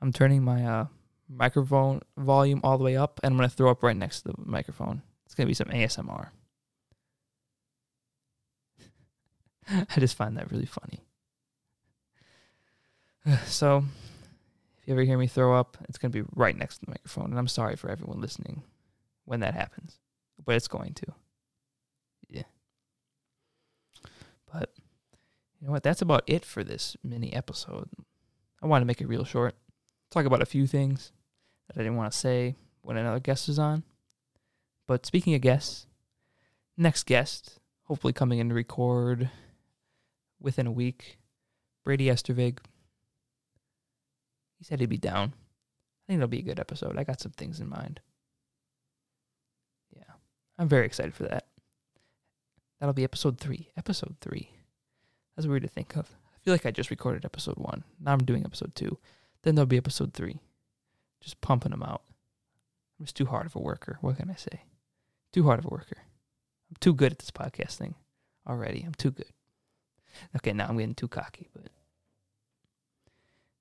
I'm 0.00 0.12
turning 0.12 0.42
my 0.42 0.64
uh, 0.64 0.86
microphone 1.28 2.00
volume 2.16 2.60
all 2.64 2.78
the 2.78 2.84
way 2.84 2.96
up 2.96 3.20
and 3.22 3.32
I'm 3.32 3.38
going 3.38 3.48
to 3.48 3.54
throw 3.54 3.70
up 3.70 3.82
right 3.82 3.96
next 3.96 4.22
to 4.22 4.28
the 4.28 4.34
microphone. 4.38 5.02
It's 5.26 5.34
going 5.34 5.46
to 5.46 5.50
be 5.50 5.54
some 5.54 5.68
ASMR. 5.68 6.28
I 9.70 10.00
just 10.00 10.16
find 10.16 10.36
that 10.36 10.50
really 10.50 10.66
funny. 10.66 11.00
So, 13.46 13.84
if 14.80 14.88
you 14.88 14.94
ever 14.94 15.02
hear 15.02 15.16
me 15.16 15.28
throw 15.28 15.56
up, 15.56 15.76
it's 15.88 15.96
going 15.96 16.10
to 16.10 16.22
be 16.22 16.28
right 16.34 16.56
next 16.56 16.78
to 16.78 16.86
the 16.86 16.90
microphone. 16.90 17.26
And 17.26 17.38
I'm 17.38 17.46
sorry 17.46 17.76
for 17.76 17.88
everyone 17.88 18.20
listening 18.20 18.64
when 19.24 19.40
that 19.40 19.54
happens, 19.54 20.00
but 20.44 20.56
it's 20.56 20.66
going 20.66 20.94
to. 20.94 21.06
Yeah. 22.28 22.42
But, 24.52 24.70
you 25.60 25.66
know 25.66 25.72
what? 25.72 25.84
That's 25.84 26.02
about 26.02 26.24
it 26.26 26.44
for 26.44 26.64
this 26.64 26.96
mini 27.04 27.32
episode. 27.32 27.88
I 28.60 28.66
want 28.66 28.82
to 28.82 28.86
make 28.86 29.00
it 29.00 29.08
real 29.08 29.24
short. 29.24 29.54
Talk 30.10 30.26
about 30.26 30.42
a 30.42 30.46
few 30.46 30.66
things 30.66 31.12
that 31.68 31.80
I 31.80 31.84
didn't 31.84 31.96
want 31.96 32.12
to 32.12 32.18
say 32.18 32.56
when 32.80 32.96
another 32.96 33.20
guest 33.20 33.48
is 33.48 33.58
on. 33.58 33.84
But 34.88 35.06
speaking 35.06 35.34
of 35.34 35.40
guests, 35.40 35.86
next 36.76 37.06
guest, 37.06 37.60
hopefully 37.84 38.12
coming 38.12 38.40
in 38.40 38.48
to 38.48 38.54
record 38.54 39.30
within 40.42 40.66
a 40.66 40.72
week. 40.72 41.18
Brady 41.84 42.06
Estervig. 42.06 42.58
He 44.58 44.64
said 44.64 44.80
he'd 44.80 44.88
be 44.88 44.98
down. 44.98 45.32
I 45.34 46.02
think 46.06 46.18
it'll 46.18 46.28
be 46.28 46.38
a 46.38 46.42
good 46.42 46.60
episode. 46.60 46.98
I 46.98 47.04
got 47.04 47.20
some 47.20 47.32
things 47.32 47.60
in 47.60 47.68
mind. 47.68 48.00
Yeah. 49.96 50.14
I'm 50.58 50.68
very 50.68 50.86
excited 50.86 51.14
for 51.14 51.24
that. 51.24 51.46
That'll 52.78 52.92
be 52.92 53.04
episode 53.04 53.38
three. 53.38 53.70
Episode 53.76 54.16
three. 54.20 54.50
That's 55.36 55.46
weird 55.46 55.62
to 55.62 55.68
think 55.68 55.96
of. 55.96 56.10
I 56.34 56.38
feel 56.44 56.54
like 56.54 56.66
I 56.66 56.70
just 56.70 56.90
recorded 56.90 57.24
episode 57.24 57.56
one. 57.56 57.84
Now 58.00 58.12
I'm 58.12 58.24
doing 58.24 58.44
episode 58.44 58.74
two. 58.74 58.98
Then 59.42 59.54
there'll 59.54 59.66
be 59.66 59.76
episode 59.76 60.14
three. 60.14 60.40
Just 61.20 61.40
pumping 61.40 61.70
them 61.70 61.82
out. 61.82 62.02
I'm 62.98 63.06
just 63.06 63.16
too 63.16 63.26
hard 63.26 63.46
of 63.46 63.56
a 63.56 63.60
worker. 63.60 63.98
What 64.00 64.16
can 64.16 64.30
I 64.30 64.34
say? 64.34 64.62
Too 65.32 65.44
hard 65.44 65.58
of 65.58 65.64
a 65.64 65.68
worker. 65.68 65.98
I'm 66.70 66.76
too 66.80 66.94
good 66.94 67.12
at 67.12 67.18
this 67.18 67.30
podcast 67.30 67.76
thing 67.76 67.94
already. 68.48 68.82
I'm 68.84 68.94
too 68.94 69.10
good. 69.10 69.32
Okay, 70.36 70.52
now 70.52 70.66
I'm 70.68 70.76
getting 70.76 70.94
too 70.94 71.08
cocky, 71.08 71.48
but 71.54 71.70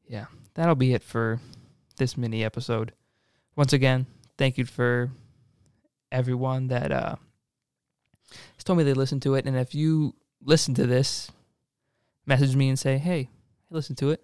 yeah, 0.07 0.25
that'll 0.53 0.75
be 0.75 0.93
it 0.93 1.03
for 1.03 1.39
this 1.97 2.17
mini 2.17 2.43
episode. 2.43 2.93
Once 3.55 3.73
again, 3.73 4.05
thank 4.37 4.57
you 4.57 4.65
for 4.65 5.11
everyone 6.11 6.67
that 6.67 6.91
uh 6.91 7.15
has 8.55 8.63
told 8.63 8.77
me 8.77 8.83
they 8.83 8.93
listened 8.93 9.21
to 9.23 9.35
it. 9.35 9.45
And 9.45 9.57
if 9.57 9.75
you 9.75 10.15
listen 10.43 10.73
to 10.75 10.87
this, 10.87 11.31
message 12.25 12.55
me 12.55 12.69
and 12.69 12.79
say, 12.79 12.97
hey, 12.97 13.29
I 13.71 13.75
listened 13.75 13.97
to 13.99 14.09
it. 14.11 14.23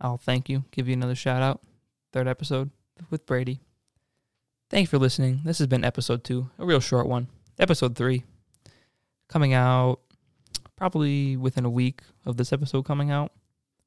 I'll 0.00 0.18
thank 0.18 0.48
you, 0.48 0.64
give 0.70 0.88
you 0.88 0.94
another 0.94 1.14
shout 1.14 1.42
out. 1.42 1.60
Third 2.12 2.26
episode 2.28 2.70
with 3.10 3.26
Brady. 3.26 3.60
Thanks 4.68 4.90
for 4.90 4.98
listening. 4.98 5.42
This 5.44 5.58
has 5.58 5.66
been 5.66 5.84
episode 5.84 6.24
two, 6.24 6.50
a 6.58 6.64
real 6.64 6.80
short 6.80 7.06
one. 7.06 7.28
Episode 7.58 7.94
three 7.94 8.24
coming 9.28 9.54
out 9.54 10.00
probably 10.82 11.36
within 11.36 11.64
a 11.64 11.70
week 11.70 12.00
of 12.26 12.36
this 12.36 12.52
episode 12.52 12.82
coming 12.82 13.08
out 13.08 13.30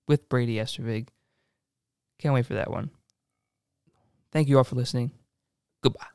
with 0.08 0.30
Brady 0.30 0.56
Estervig. 0.56 1.10
Can't 2.20 2.34
wait 2.34 2.46
for 2.46 2.54
that 2.54 2.72
one. 2.72 2.90
Thank 4.32 4.48
you 4.48 4.58
all 4.58 4.64
for 4.64 4.78
listening. 4.78 5.12
Goodbye. 5.84 6.15